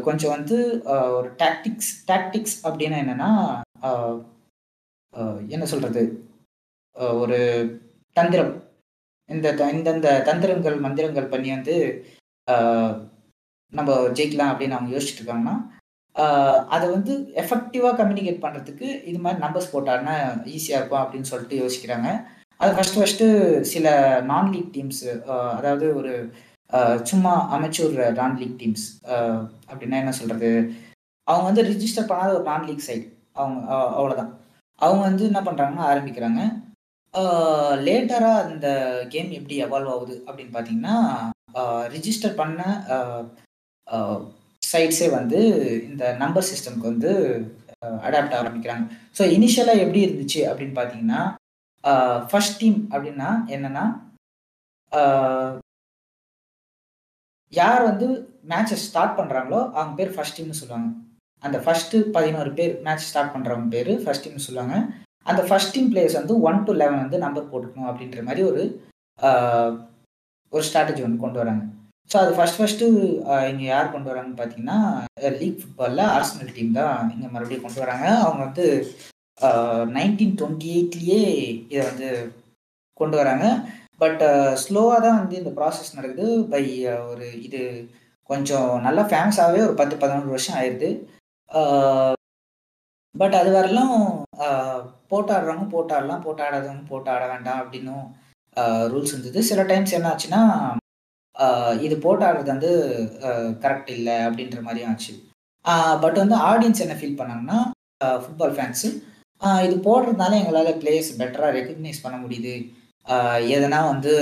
கொஞ்சம் 0.07 0.35
வந்து 0.37 0.57
ஒரு 1.17 1.29
டாக்டிக்ஸ் 1.43 1.93
டாக்டிக்ஸ் 2.11 2.57
அப்படின்னா 2.69 2.99
என்னென்னா 3.05 3.31
என்ன 5.55 5.65
சொல்கிறது 5.73 6.03
ஒரு 7.23 7.39
தந்திரம். 8.17 8.55
இந்த 9.29 9.49
இந்தந்த 9.77 10.09
தந்திரங்கள் 10.29 10.77
மந்திரங்கள் 10.87 11.33
பண்ணி 11.33 11.49
வந்து 11.57 11.75
நம்ம 13.73 13.95
ஜெயிக்கலாம் 14.19 14.51
அப்படின்னு 14.53 14.77
அவங்க 14.77 14.95
யோசிச்சுட்டு 14.95 15.23
இருக்காங்கன்னா 15.23 15.57
அதை 16.75 16.87
வந்து 16.97 17.15
எஃபெக்டிவாக 17.43 17.97
கம்யூனிகேட் 18.01 18.45
பண்ணுறதுக்கு 18.45 18.87
இது 19.11 19.19
மாதிரி 19.25 19.39
நம்பர்ஸ் 19.45 19.73
போட்டாருன்னா 19.73 20.15
ஈஸியாக 20.57 20.81
இருக்கும் 20.81 21.03
அப்படின்னு 21.03 21.31
சொல்லிட்டு 21.33 21.57
யோசிக்கிறாங்க. 21.63 22.11
அது 22.61 22.73
ஃபஸ்ட்டு 22.77 23.01
ஃபஸ்ட்டு 23.01 23.27
சில 23.73 23.87
நான் 24.31 24.53
லீக் 24.55 24.73
டீம்ஸ் 24.77 25.03
அதாவது 25.59 25.87
ஒரு 26.01 26.13
சும்மா 27.11 27.33
அமைச்சூர் 27.57 27.97
நான் 28.19 28.39
லீக் 28.41 28.59
டீம்ஸ் 28.63 28.87
அப்படின்னா 29.71 29.99
என்ன 30.03 30.15
சொல்கிறது 30.21 30.51
அவங்க 31.27 31.47
வந்து 31.49 31.63
ரிஜிஸ்டர் 31.71 32.09
பண்ணாத 32.11 32.35
ஒரு 32.37 32.47
நான் 32.51 32.67
லீக் 32.69 32.87
சைட் 32.89 33.07
அவங்க 33.41 33.61
அவ்வளோதான் 33.99 34.33
அவங்க 34.79 35.03
வந்து 35.09 35.25
என்ன 35.31 35.41
பண்ணுறாங்கன்னா 35.45 35.85
ஆரம்பிக்கிறாங்க. 35.91 36.41
லேட்டராக 37.87 38.43
அந்த 38.47 38.67
கேம் 39.13 39.31
எப்படி 39.39 39.55
எவால்வ் 39.67 39.93
ஆகுது 39.95 40.15
அப்படின்னு 40.27 40.55
பார்த்தீங்கன்னா 40.57 40.97
ரிஜிஸ்டர் 41.95 42.35
பண்ண 42.41 42.61
சைட்ஸே 44.63 45.09
வந்து 45.19 45.39
இந்த 45.89 46.05
நம்பர் 46.23 46.49
சிஸ்டம்க்கு 46.51 46.91
வந்து 46.93 47.11
அடாப்ட் 48.07 48.39
ஆரம்பிக்கிறாங்க. 48.41 48.85
ஸோ 49.19 49.23
இனிஷியலாக 49.37 49.83
எப்படி 49.85 50.01
இருந்துச்சு 50.07 50.41
அப்படின்னு 50.51 50.77
பார்த்தீங்கன்னா 50.79 51.21
ஃபர்ஸ்ட் 52.31 52.59
டீம் 52.61 52.79
அப்படின்னா 52.95 53.31
என்னன்னா 53.55 53.85
யார் 57.53 57.83
வந்து 57.91 58.07
மேட்சை 58.53 58.77
ஸ்டார்ட் 58.87 59.19
பண்ணுறாங்களோ 59.19 59.61
அவங்க 59.77 59.93
பேர் 59.99 60.15
ஃபர்ஸ்ட் 60.15 60.37
டீம்னு 60.39 60.61
சொல்லுவாங்க. 60.61 60.89
அந்த 61.47 61.59
ஃபர்ஸ்ட்டு 61.65 61.97
பதினோரு 62.17 62.51
பேர் 62.59 62.73
மேட்ச் 62.87 63.09
ஸ்டார்ட் 63.09 63.33
பண்ணுறவங்க 63.35 63.69
பேர் 63.75 63.91
ஃபர்ஸ்ட் 64.05 64.25
டீம்னு 64.25 64.47
சொல்லுவாங்க. 64.49 64.77
அந்த 65.31 65.43
ஃபர்ஸ்ட் 65.49 65.73
டீம் 65.75 65.91
பிளேயர்ஸ் 65.93 66.19
வந்து 66.21 66.35
ஒன் 66.49 66.61
டு 66.67 66.73
லெவன் 66.83 67.03
வந்து 67.05 67.19
நம்பர் 67.25 67.51
போட்டுக்கணும் 67.53 67.91
அப்படின்ற 67.91 68.21
மாதிரி 68.29 68.43
ஒரு 68.51 68.63
ஒரு 70.53 70.65
ஸ்ட்ராட்டஜி 70.69 71.05
ஒன்று 71.07 71.25
கொண்டு 71.25 71.41
வராங்க. 71.43 71.65
ஸோ 72.11 72.17
அது 72.23 72.33
ஃபர்ஸ்ட் 72.37 72.59
ஃபர்ஸ்ட்டு 72.59 72.89
இங்கே 73.51 73.67
யார் 73.71 73.93
கொண்டு 73.95 74.11
வராங்கன்னு 74.11 74.41
பார்த்தீங்கன்னா 74.41 74.79
லீக் 75.41 75.61
ஃபுட்பாலில் 75.63 76.05
ஆர்சனல் 76.17 76.55
டீம் 76.57 76.77
தான் 76.81 77.11
இங்கே 77.15 77.29
மறுபடியும் 77.35 77.65
கொண்டு 77.65 77.83
வராங்க. 77.85 78.07
அவங்க 78.25 78.41
வந்து 78.47 78.67
நைன்டீன் 79.97 80.37
டுவெண்ட்டி 80.41 80.69
எயிட்லேயே 80.75 81.23
இதை 81.73 81.83
வந்து 81.91 82.09
கொண்டு 83.01 83.17
வராங்க. 83.21 83.47
பட் 84.03 84.23
ஸ்லோவாக 84.63 84.99
தான் 85.05 85.19
வந்து 85.21 85.37
இந்த 85.41 85.51
ப்ராசஸ் 85.59 85.97
நடக்குது. 85.97 86.27
பை 86.53 86.63
ஒரு 87.11 87.27
இது 87.47 87.61
கொஞ்சம் 88.31 88.71
நல்லா 88.87 89.03
ஃபேமஸாகவே 89.11 89.61
ஒரு 89.67 89.75
பத்து 89.81 89.97
பதினொன்று 90.03 90.35
வருஷம் 90.35 90.57
ஆயிடுது 90.61 90.89
பட் 93.15 93.37
அது 93.41 93.51
வரலாம் 93.59 93.95
போட்டாடுறவங்க 95.11 95.67
போட்டாடலாம் 95.75 96.25
போட்டாடாதவங்க 96.25 96.85
போட்டாட 96.93 97.23
வேண்டாம் 97.33 97.61
அப்படின்னும் 97.63 98.07
ரூல்ஸ் 98.93 99.13
இருந்தது. 99.15 99.39
சில 99.51 99.61
டைம்ஸ் 99.71 99.97
என்ன 99.99 100.11
ஆச்சுன்னா 100.13 100.43
இது 101.87 101.95
போட்டாடுறது 102.05 102.53
வந்து 102.55 102.71
கரெக்ட் 103.65 103.91
இல்லை 103.97 104.17
அப்படின்ற 104.29 104.61
மாதிரியும் 104.67 104.93
ஆச்சு. 104.93 105.15
பட் 106.05 106.19
வந்து 106.23 106.37
ஆடியன்ஸ் 106.51 106.83
என்ன 106.85 106.97
ஃபீல் 107.01 107.19
பண்ணாங்கன்னா 107.21 107.59
ஃபுட்பால் 108.23 108.57
ஃபேன்ஸு 108.57 108.91
இது 109.67 109.77
போடுறதுனால 109.87 110.39
எங்களால் 110.41 110.81
பிளேயர்ஸ் 110.83 111.17
பெட்டராக 111.21 111.55
ரெக்கக்னைஸ் 111.59 112.03
பண்ண 112.05 112.17
முடியுது. 112.25 112.55
எதனா 113.57 113.81
வந்து 113.93 114.13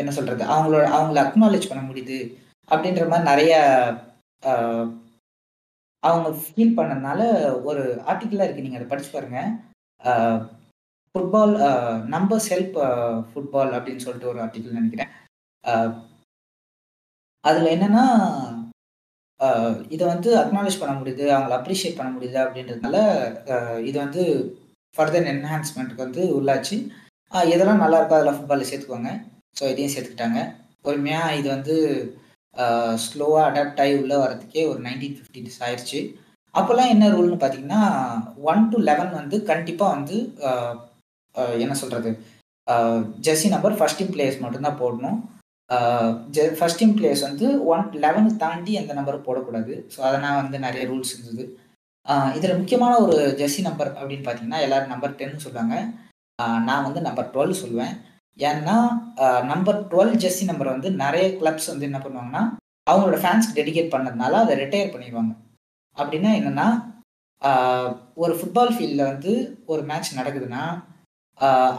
என்ன 0.00 0.10
சொல்கிறது 0.16 0.44
அவங்களோட 0.54 0.84
அவங்கள 0.96 1.18
அக்னாலேஜ் 1.24 1.70
பண்ண 1.70 1.82
முடியுது. 1.90 2.18
அப்படின்ற 2.72 3.04
மாதிரி 3.10 3.30
நிறைய 3.30 3.54
அவங்க 6.02 6.28
ஃபீல் 6.44 6.76
பண்ணதுனால 6.78 7.20
ஒரு 7.68 7.82
ஆர்டிக்கிளாக 8.10 8.46
இருக்குது 8.46 8.66
நீங்கள் 8.66 8.80
அதை 8.80 8.88
படிச்சு 8.88 9.12
பாருங்கள் 9.12 9.52
ஃபுட்பால் 11.14 11.54
நம்பர்ஸ் 12.14 12.48
ஹெல்ப் 12.52 12.76
ஃபுட்பால் 13.28 13.72
அப்படின்னு 13.76 14.04
சொல்லிட்டு 14.06 14.30
ஒரு 14.32 14.40
ஆர்டிக்கிள் 14.44 14.78
நினைக்கிறேன். 14.78 15.12
அதில் 17.44 17.72
என்னென்னா 17.76 18.04
இதை 19.94 20.04
வந்து 20.12 20.30
அக்னாலேஜ் 20.42 20.80
பண்ண 20.80 20.92
முடியுது 20.98 21.24
அவங்கள 21.34 21.54
அப்ரிஷியேட் 21.58 21.98
பண்ண 21.98 22.10
முடியுது 22.16 22.38
அப்படின்றதுனால 22.44 22.96
இது 23.88 23.96
வந்து 24.04 24.22
ஃபர்தர் 24.94 25.30
என்ஹான்ஸ்மெண்ட்டுக்கு 25.32 26.06
வந்து 26.06 26.22
உள்ளாச்சு. 26.38 26.76
எதெல்லாம் 27.54 27.82
நல்லா 27.84 27.98
இருக்கோ? 28.00 28.18
அதில் 28.18 28.36
ஃபுட்பாலில் 28.36 28.68
சேர்த்துக்குவாங்க 28.70 29.12
ஸோ 29.58 29.64
இதையும் 29.72 29.92
சேர்த்துக்கிட்டாங்க. 29.94 30.40
பொறுமையாக 30.86 31.36
இது 31.40 31.48
வந்து 31.56 31.76
ஸ்லோவாக 33.04 33.46
அடாப்ட் 33.48 33.80
ஆகி 33.84 33.94
உள்ளே 34.02 34.16
வரதுக்கே 34.24 34.62
ஒரு 34.72 34.80
நைன்டீன் 34.86 35.16
ஃபிஃப்டிஸ் 35.18 35.62
ஆயிடுச்சு 35.66 36.00
அப்போல்லாம் 36.54 36.92
என்ன 36.94 37.04
ரூல்னு 37.14 37.38
பார்த்தீங்கன்னா 37.42 37.82
ஒன் 38.50 38.68
டு 38.72 38.78
லெவன் 38.88 39.12
வந்து 39.20 39.36
கண்டிப்பாக 39.50 39.94
வந்து 39.96 40.16
என்ன 41.64 41.74
சொல்கிறது 41.80 42.10
jersey 43.26 43.48
number 43.54 43.78
first 43.78 43.98
team 44.00 44.12
players 44.14 44.42
மட்டும்தான் 44.42 44.80
போடணும். 44.82 45.18
ஃபர்ஸ்ட் 46.58 46.80
டீம் 46.80 46.96
பிளேயர்ஸ் 46.96 47.26
வந்து 47.28 47.46
ஒன் 47.72 47.84
லெவனை 48.04 48.30
தாண்டி 48.42 48.72
எந்த 48.80 48.92
நம்பரும் 48.98 49.26
போடக்கூடாது. 49.28 49.74
ஸோ 49.94 50.00
அதனால் 50.08 50.40
வந்து 50.42 50.58
நிறைய 50.66 50.82
ரூல்ஸ் 50.90 51.12
இருந்தது. 51.14 51.44
இதில் 52.38 52.58
முக்கியமான 52.60 52.94
ஒரு 53.04 53.16
ஜெர்சி 53.40 53.60
நம்பர் 53.68 53.92
அப்படின்னு 53.98 54.24
பார்த்தீங்கன்னா 54.26 54.64
எல்லோரும் 54.66 54.92
நம்பர் 54.94 55.18
டென்னு 55.20 55.44
சொல்லுவாங்க. 55.46 55.76
நான் 56.68 56.86
வந்து 56.88 57.00
நம்பர் 57.08 57.32
டுவெல் 57.34 57.60
சொல்லுவேன். 57.62 57.94
ஏன்னா 58.38 58.76
நம்பர் 59.52 59.78
டுவெல் 59.90 60.14
ஜெர்சி 60.22 60.44
நம்பர் 60.50 60.74
வந்து 60.74 60.88
நிறைய 61.04 61.26
கிளப்ஸ் 61.40 61.70
வந்து 61.72 61.88
என்ன 61.90 61.98
பண்ணுவாங்கன்னா 62.04 62.42
அவங்களோட 62.90 63.18
ஃபேன்ஸ்க்கு 63.22 63.58
டெடிகேட் 63.60 63.92
பண்ணதுனால 63.94 64.38
அதை 64.44 64.54
ரிட்டையர் 64.62 64.94
பண்ணிடுவாங்க. 64.94 65.32
அப்படின்னா 65.96 66.30
என்னென்னா 66.38 66.66
ஒரு 68.22 68.34
ஃபுட்பால் 68.38 68.74
ஃபீல்டில் 68.74 69.08
வந்து 69.10 69.32
ஒரு 69.72 69.82
மேட்ச் 69.90 70.18
நடக்குதுன்னா 70.18 70.64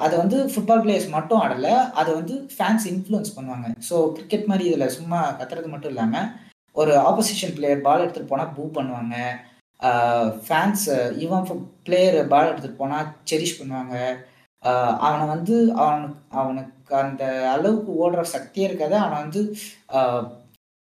அதை 0.04 0.16
வந்து 0.22 0.38
ஃபுட்பால் 0.52 0.84
பிளேயர்ஸ் 0.84 1.10
மட்டும் 1.18 1.42
ஆடலை 1.44 1.76
அதை 2.00 2.12
வந்து 2.20 2.36
ஃபேன்ஸ் 2.56 2.86
இன்ஃப்ளூயன்ஸ் 2.92 3.36
பண்ணுவாங்க. 3.38 3.68
ஸோ 3.90 3.96
கிரிக்கெட் 4.16 4.50
மாதிரி 4.52 4.66
இதில் 4.70 4.96
சும்மா 4.98 5.20
கத்துறது 5.40 5.70
மட்டும் 5.74 5.94
இல்லாமல் 5.94 6.30
ஒரு 6.76 6.94
ஆப்போசிஷன் 7.10 7.56
பிளேயர் 7.58 7.86
பால் 7.88 8.04
எடுத்துகிட்டு 8.04 8.34
போனால் 8.34 8.54
பூ 8.56 8.64
பண்ணுவாங்க. 8.78 9.18
ஃபேன்ஸ் 10.46 10.86
இவன் 11.26 11.48
பிளேயர் 11.88 12.20
பால் 12.34 12.52
எடுத்துகிட்டு 12.52 12.82
போனால் 12.84 13.12
செரிஷ் 13.32 13.60
பண்ணுவாங்க. 13.60 13.96
அவனை 15.08 15.26
வந்து 15.34 15.56
அவனுக்கு 15.84 16.22
அவனுக்கு 16.42 16.94
அந்த 17.04 17.24
அளவுக்கு 17.56 17.92
ஓடுற 18.04 18.22
சக்தியே 18.36 18.68
இருக்காது. 18.70 18.96
அவனை 19.04 19.18
வந்து 19.24 19.42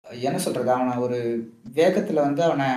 என்ன 0.06 0.38
சொல்கிறது 0.44 0.72
அவனை 0.76 0.94
ஒரு 1.06 1.18
வேகத்தில் 1.80 2.26
வந்து 2.28 2.42
அவனை 2.48 2.68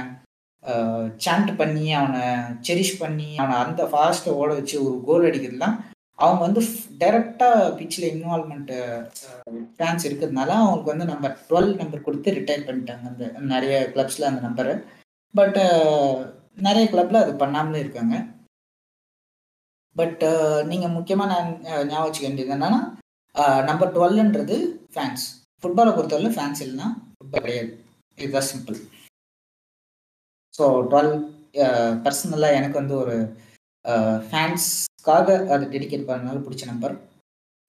சாண்ட் 1.25 1.51
பண்ணி 1.61 1.85
அவனை 1.99 2.25
செரிஷ் 2.67 2.99
பண்ணி 3.03 3.29
அவனை 3.41 3.55
அந்த 3.65 3.83
ஃபாஸ்ட்டை 3.93 4.35
ஓட 4.41 4.51
வச்சு 4.55 4.77
ஒரு 4.87 4.97
கோல் 5.07 5.29
அடிக்கிறதுலாம் 5.29 5.77
அவங்க 6.19 6.41
வந்து 6.47 6.63
டைரெக்டாக 7.01 7.69
பிச்சில் 7.79 8.11
இன்வால்மெண்ட்டு 8.11 8.79
ஃபேன்ஸ் 9.77 10.07
இருக்கிறதுனால 10.09 10.51
அவங்களுக்கு 10.59 10.93
வந்து 10.93 11.11
நம்பர் 11.13 11.39
டுவெல் 11.49 11.71
நம்பர் 11.81 12.07
கொடுத்து 12.07 12.35
ரிட்டையர் 12.39 12.67
பண்ணிட்டாங்க 12.67 13.07
அந்த 13.11 13.31
நிறைய 13.55 13.77
கிளப்ஸில் 13.95 14.31
அந்த 14.31 14.43
நம்பரு 14.49 14.75
பட்டு 15.35 15.63
நிறைய 16.67 16.85
கிளப்பில் 16.93 17.23
அது 17.23 17.33
பண்ணாமலே 17.43 17.83
இருக்காங்க. 17.83 18.17
பட் 19.97 20.25
நீங்கள் 20.71 20.95
முக்கியமாக 20.97 21.31
நான் 21.33 21.51
ஞாபகம் 21.89 22.07
வச்சுக்க 22.07 22.29
வேண்டியது 22.29 22.55
என்னென்னா 22.57 22.81
நம்பர் 23.69 23.95
டுவெல்ன்றது 23.97 24.57
ஃபேன்ஸ் 24.95 25.25
ஃபுட்பாலை 25.63 25.93
பொறுத்தவரை 25.97 26.33
ஃபேன்ஸ் 26.37 26.63
இல்லைன்னா 26.65 26.89
ஃபுட்பால் 27.17 27.45
கிடையாது. 27.45 27.73
இதுதான் 28.19 28.51
சிம்பிள் 28.53 28.79
ஸோ 30.55 30.65
டுவெல் 30.91 31.13
பர்சனலாக 32.05 32.59
எனக்கு 32.59 32.77
வந்து 32.81 32.97
ஒரு 33.03 33.15
uh, 33.85 34.17
ஃபேன்ஸ்க்காக 34.27 35.29
அதை 35.53 35.65
டெடிகேட் 35.75 36.09
பண்ணனால 36.09 36.43
பிடிச்ச 36.45 36.65
நம்பர் 36.65 36.95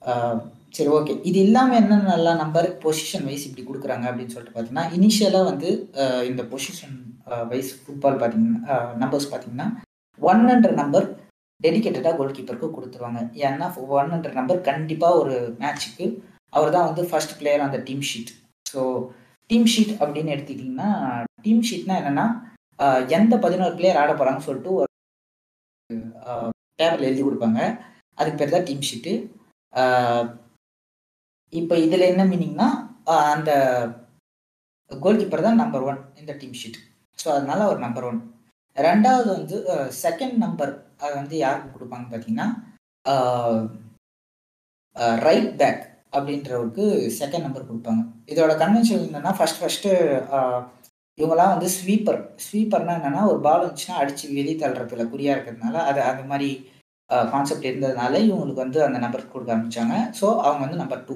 uh, 0.01 0.33
சரி 0.75 0.89
ஓகே 0.97 1.13
இது 1.29 1.39
இல்லாமல் 1.45 1.79
என்னென்ன 1.79 2.35
நம்பர் 2.35 2.67
பொசிஷன் 2.83 3.25
வைஸ் 3.29 3.47
இப்படி 3.47 3.63
கொடுக்குறாங்க 3.63 4.05
அப்படின்னு 4.09 4.33
சொல்லிட்டு 4.33 4.53
பார்த்தீங்கன்னா 4.53 4.85
இனிஷியலாக 4.97 5.49
வந்து 5.51 5.69
uh, 6.01 6.21
இந்த 6.29 6.43
பொசிஷன் 6.51 6.97
வைஸ் 7.51 7.71
ஃபுட்பால் 7.81 8.19
பார்த்தீங்கன்னா 8.21 8.77
நம்பர்ஸ் 8.95 9.31
பார்த்தீங்கன்னா 9.31 9.69
ஒன்ன்ற 10.19 10.71
நம்பர் 10.81 11.07
டெடிக்கேட்டடாக 11.61 12.15
கோல் 12.17 12.35
கீப்பருக்கு 12.37 12.69
கொடுத்துருவாங்க. 12.69 13.21
ஏன்னா 13.45 13.65
ஒன்ன்ற 13.97 14.31
நம்பர் 14.33 14.61
கண்டிப்பாக 14.69 15.19
ஒரு 15.21 15.35
மேட்ச்சுக்கு 15.59 16.05
அவர் 16.53 16.73
தான் 16.75 16.87
வந்து 16.89 17.03
ஃபர்ஸ்ட் 17.09 17.35
பிளேயர் 17.39 17.65
அந்த 17.65 17.77
team 17.87 18.05
sheet 18.09 18.31
so 18.65 18.81
team 19.49 19.67
sheet 19.73 19.93
அப்படின்னு 20.01 20.33
எடுத்துக்கிட்டிங்கன்னா 20.35 20.89
டீம் 21.45 21.61
ஷீட்னா 21.69 21.95
என்னென்னா 21.99 22.25
எந்த 23.17 23.33
பதினோரு 23.45 23.73
பிளேயர் 23.79 24.01
ஆட 24.01 24.11
போகிறாங்கன்னு 24.13 24.47
சொல்லிட்டு 24.47 24.71
ஒரு 24.79 24.89
டேபிள் 26.81 27.07
எழுதி 27.09 27.23
கொடுப்பாங்க. 27.23 27.59
அதுக்கு 28.19 28.39
பேர் 28.39 28.55
தான் 28.55 28.67
டீம் 28.69 28.87
ஷீட்டு 28.89 29.13
இப்போ 31.53 31.75
இதில் 31.85 32.09
என்ன 32.11 32.23
மீனிங்னா 32.31 32.67
அந்த 33.33 33.51
கோல் 34.91 35.19
கீப்பர் 35.21 35.47
தான் 35.47 35.61
நம்பர் 35.61 35.85
ஒன் 35.89 35.99
இந்த 36.21 36.31
டீம் 36.41 36.57
ஷீட் 36.61 36.79
ஸோ 37.19 37.27
அதனால 37.35 37.59
அவர் 37.67 37.85
நம்பர் 37.85 38.07
ஒன் 38.09 38.19
ரெண்டாவது 38.77 39.29
வந்து 39.37 39.57
செகண்ட் 40.03 40.35
நம்பர் 40.45 40.73
அது 41.03 41.13
வந்து 41.21 41.35
யாருக்கு 41.43 41.73
கொடுப்பாங்க 41.75 42.05
பார்த்தீங்கன்னா 42.11 42.47
ரைட் 45.25 45.51
பேக் 45.61 45.81
அப்படின்றவருக்கு 46.15 46.85
செகண்ட் 47.19 47.45
நம்பர் 47.47 47.67
கொடுப்பாங்க. 47.69 48.01
இதோட 48.31 48.53
கன்வென்ஷன் 48.63 49.03
என்னன்னா 49.07 49.31
ஃபர்ஸ்ட் 49.37 49.59
ஃபர்ஸ்ட்டு 49.61 49.91
இவங்கெல்லாம் 51.21 51.53
வந்து 51.53 51.69
ஸ்வீப்பர் 51.77 52.19
ஸ்வீப்பர்னா 52.45 52.93
என்னென்னா 52.99 53.23
ஒரு 53.31 53.39
பால் 53.39 53.63
வந்துச்சுன்னா 53.63 53.99
அடித்து 54.01 54.35
வெளியே 54.37 54.55
தள்ளுறதுல 54.57 55.05
குறியாக 55.09 55.35
இருக்கிறதுனால 55.35 55.83
அது 55.89 55.99
அந்த 56.11 56.23
மாதிரி 56.31 56.49
கான்செப்ட் 57.31 57.69
இருந்ததுனால 57.69 58.13
இவங்களுக்கு 58.27 58.63
வந்து 58.65 58.79
அந்த 58.85 58.99
நம்பர் 58.99 59.31
கொடுக்க 59.33 59.55
ஆரம்பித்தாங்க 59.55 59.95
ஸோ 60.19 60.27
அவங்க 60.45 60.61
வந்து 60.65 60.81
நம்பர் 60.83 61.03
டூ 61.07 61.15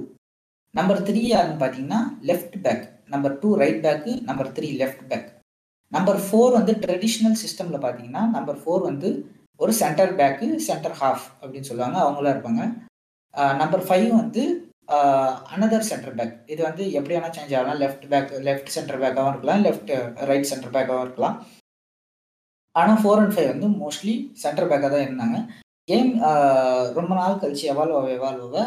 நம்பர் 0.76 1.06
த்ரீ 1.08 1.22
யாருன்னு 1.28 1.62
பார்த்தீங்கன்னா 1.62 2.02
left 2.30 2.58
back 2.66 2.84
number 3.14 3.38
two 3.42 3.50
right 3.62 3.82
back 3.86 4.14
number 4.30 4.52
three 4.58 4.70
left 4.82 5.06
back 5.12 5.28
number 5.92 6.20
four 6.26 6.58
வந்து 6.58 6.74
ட்ரெடிஷ்னல் 6.84 7.40
சிஸ்டமில் 7.44 7.84
பார்த்தீங்கன்னா 7.84 8.24
நம்பர் 8.36 8.60
ஃபோர் 8.62 8.84
வந்து 8.90 9.10
ஒரு 9.60 9.74
சென்டர் 9.82 10.14
பேக்கு 10.20 10.48
சென்டர் 10.68 10.98
ஹாஃப் 11.02 11.26
அப்படின்னு 11.42 11.70
சொல்லுவாங்க. 11.70 11.98
அவங்களாம் 12.04 12.34
இருப்பாங்க. 12.36 12.64
நம்பர் 13.62 13.84
ஃபைவ் 13.86 14.08
வந்து 14.22 14.44
அனதர் 15.54 15.88
சென்டர் 15.90 16.16
பேக் 16.18 16.34
இது 16.54 16.62
வந்து 16.68 16.84
எப்படி 16.98 17.16
வேணால் 17.16 17.36
சேஞ்ச் 17.38 17.54
ஆகலாம் 17.60 17.80
லெஃப்ட் 17.84 18.06
பேக் 18.12 18.32
லெஃப்ட் 18.48 18.74
சென்டர் 18.76 19.02
பேக்காகவும் 19.04 19.32
இருக்கலாம். 19.34 19.64
லெஃப்ட் 19.68 19.92
ரைட் 20.30 20.50
சென்டர் 20.52 20.74
பேக்காகவும் 20.76 21.06
இருக்கலாம். 21.08 21.38
ஆனால் 22.76 23.00
ஃபோர் 23.02 23.22
அண்ட் 23.24 23.34
ஃபைவ் 23.36 23.50
வந்து 23.54 23.68
மோஸ்ட்லி 23.82 24.16
சென்டர் 24.44 24.70
பேக்காக 24.72 24.90
தான் 24.94 25.06
இருந்தாங்க. 25.08 25.38
கேம் 25.90 26.12
ரொம்ப 27.00 27.12
நாள் 27.20 27.42
கழிச்சு 27.42 27.66
எவால்வ் 27.74 28.10
எவால்வ் 28.18 28.58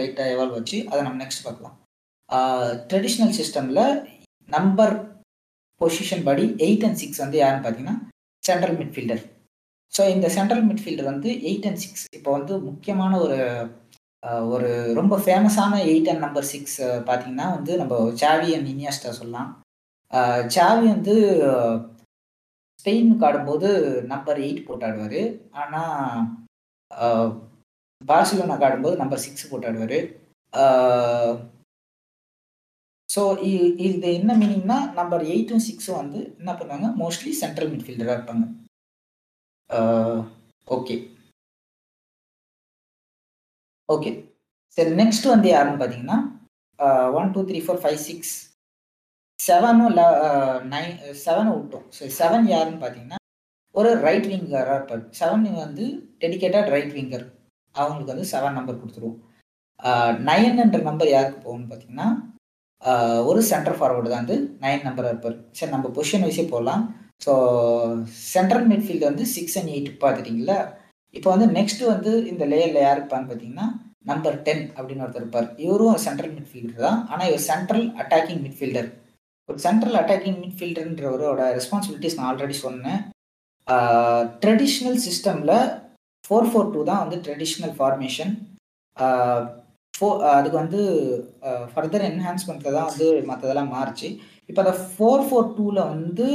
லைட்டாக 0.00 0.32
எவால்வ் 0.34 0.58
வச்சு 0.58 0.78
அதை 0.90 1.00
நம்ம 1.06 1.18
நெக்ஸ்ட் 1.24 1.46
பார்க்கலாம். 1.46 1.76
ட்ரெடிஷ்னல் 2.90 3.34
சிஸ்டமில் 3.38 3.84
நம்பர் 4.48 4.94
பொசிஷன் 5.80 6.26
படி 6.28 6.44
எயிட் 6.66 6.84
அண்ட் 6.86 7.00
சிக்ஸ் 7.02 7.22
வந்து 7.24 7.38
யாருன்னு 7.40 7.64
பார்த்தீங்கன்னா 7.64 7.96
சென்ட்ரல் 8.42 8.76
மிட்ஃபீல்டர் 8.80 9.22
ஸோ 9.92 10.02
இந்த 10.14 10.26
சென்ட்ரல் 10.36 10.64
மிட்ஃபீல்டர் 10.68 11.10
வந்து 11.12 11.28
எயிட் 11.48 11.66
அண்ட் 11.68 11.82
சிக்ஸ் 11.84 12.04
இப்போ 12.18 12.30
வந்து 12.36 12.54
முக்கியமான 12.68 13.12
ஒரு 13.24 13.38
ஒரு 14.54 14.70
ரொம்ப 14.98 15.14
ஃபேமஸான 15.24 15.78
எயிட் 15.90 16.08
அண்ட் 16.10 16.24
நம்பர் 16.26 16.50
சிக்ஸ் 16.52 16.78
பார்த்தீங்கன்னா 17.08 17.46
வந்து 17.56 17.72
நம்ம 17.80 17.94
சாவி 18.22 18.48
அண்ட் 18.56 18.70
இனியாஸ்டா 18.72 19.10
சொல்லலாம். 19.20 19.50
சாவி 20.56 20.84
வந்து 20.94 21.14
ஸ்பெயினுக்கு 22.80 23.26
ஆடும்போது 23.28 23.68
நம்பர் 24.12 24.38
எயிட் 24.46 24.66
போட்டு 24.66 24.86
ஆடுவார் 24.88 25.20
ஆனால் 25.62 27.32
பார்சிலோனாக்கு 28.10 28.66
ஆடும்போது 28.68 28.96
நம்பர் 29.02 29.24
சிக்ஸ் 29.26 29.50
போட்டு 29.50 29.68
ஆடுவார் 29.70 29.98
ஸோ 33.08 33.22
இது 33.86 34.08
என்ன 34.20 34.32
மீனிங்னா 34.40 34.78
நம்பர் 34.98 35.24
எயிட்டும் 35.32 35.66
சிக்ஸும் 35.68 36.00
வந்து 36.02 36.20
என்ன 36.40 36.52
பண்ணுவாங்க? 36.58 36.88
மோஸ்ட்லி 37.02 37.32
சென்ட்ரல் 37.42 37.72
மிட்ஃபீல்டராக 37.72 38.16
இருப்பாங்க. 38.18 38.44
ஓகே 40.76 40.96
ஓகே 43.88 44.10
சரி 44.78 44.92
நெக்ஸ்ட் 45.02 45.26
வந்து 45.34 45.48
யாருன்னு 45.48 45.80
பார்த்தீங்கன்னா 45.80 46.18
one 47.18 47.32
two 47.34 47.40
three 47.48 47.58
four 47.64 47.82
five 47.82 48.00
six 48.08 48.34
செவனும் 49.38 49.96
nine 50.74 50.94
செவனை 51.24 51.50
விட்டோம். 51.56 51.86
சரி 51.96 52.12
செவன் 52.20 52.46
யாருன்னு 52.52 52.82
பார்த்தீங்கன்னா 52.82 53.18
ஒரு 53.74 53.90
ரைட் 54.06 54.26
விங்கராக 54.32 54.76
இருப்பார். 54.78 55.02
செவன் 55.20 55.46
வந்து 55.64 55.84
டெடிக்கேட்டட் 56.22 56.72
ரைட் 56.74 56.92
விங்கர் 56.98 57.26
அவங்களுக்கு 57.74 58.14
வந்து 58.14 58.32
செவன் 58.32 58.58
நம்பர் 58.58 58.82
கொடுத்துருவோம். 58.82 59.20
Uh, 59.80 60.10
நைன்ன்ற 60.28 60.78
நம்பர் 60.88 61.10
யாருக்கு 61.14 61.38
போகணும்னு 61.46 61.70
பார்த்தீங்கன்னா 61.70 62.08
uh, 62.82 63.18
ஒரு 63.30 63.40
சென்டர் 63.50 63.76
ஃபார்வர்டு 63.78 64.12
தான் 64.12 64.22
வந்து 64.22 64.36
நைன் 64.62 64.86
நம்பராக 64.88 65.12
இருப்பார். 65.12 65.36
சரி 65.58 65.72
நம்ம 65.72 65.90
பொசிஷன் 65.96 66.24
வைஸே 66.26 66.44
போகலாம் 66.52 66.84
ஸோ 67.24 67.32
சென்ட்ரல் 68.32 68.66
மிட்ஃபீல்டு 68.70 69.08
வந்து 69.10 69.24
சிக்ஸ் 69.34 69.56
அண்ட் 69.58 69.72
எயிட் 69.74 69.90
பார்த்துட்டிங்களா 70.04 70.58
இப்போ 71.18 71.28
வந்து 71.34 71.46
நெக்ஸ்ட் 71.58 71.82
வந்து 71.92 72.12
இந்த 72.32 72.44
லேயர்ல 72.52 72.80
யார் 72.84 72.98
இருப்பான்னு 72.98 73.28
பார்த்தீங்கன்னா 73.30 73.66
நம்பர் 74.10 74.36
டென் 74.46 74.64
அப்படின்னு 74.76 75.04
ஒருத்தர் 75.04 75.24
இருப்பார். 75.24 75.48
இவரும் 75.64 76.02
சென்ட்ரல் 76.06 76.34
மிட்ஃபீல்டர் 76.38 76.84
தான். 76.86 76.98
ஆனால் 77.10 77.28
இவர் 77.30 77.44
சென்ட்ரல் 77.50 77.86
அட்டாக்கிங் 78.02 78.42
மிட்ஃபீல்டர் 78.46 78.88
ஒரு 79.48 79.58
சென்ட்ரல் 79.66 79.98
அட்டாக்கிங் 80.00 80.38
மிட்ஃபீல்டர்ன்றவரோட 80.44 81.42
ரெஸ்பான்சிபிலிட்டிஸ் 81.58 82.16
நான் 82.18 82.28
ஆல்ரெடி 82.30 82.56
சொன்னேன். 82.66 83.00
ட்ரெடிஷ்னல் 84.42 84.98
சிஸ்டமில் 85.06 85.56
ஃபோர் 86.26 86.48
ஃபோர் 86.50 86.72
டூ 86.74 86.82
தான் 86.90 87.02
வந்து 87.04 87.16
ட்ரெடிஷ்னல் 87.26 87.74
ஃபார்மேஷன் 87.78 88.32
ஃபோ 89.94 90.06
அதுக்கு 90.36 90.56
வந்து 90.62 90.80
ஃபர்தர் 91.72 92.04
என்ஹான்ஸ்மெண்ட்டில் 92.10 92.76
தான் 92.76 92.88
வந்து 92.90 93.06
மற்றதெல்லாம் 93.30 93.72
மாறுச்சு. 93.76 94.08
இப்போ 94.50 94.60
அந்த 94.64 94.74
ஃபோர் 94.92 95.24
ஃபோர் 95.28 95.52
டூவில் 95.56 95.88
வந்து 95.92 96.26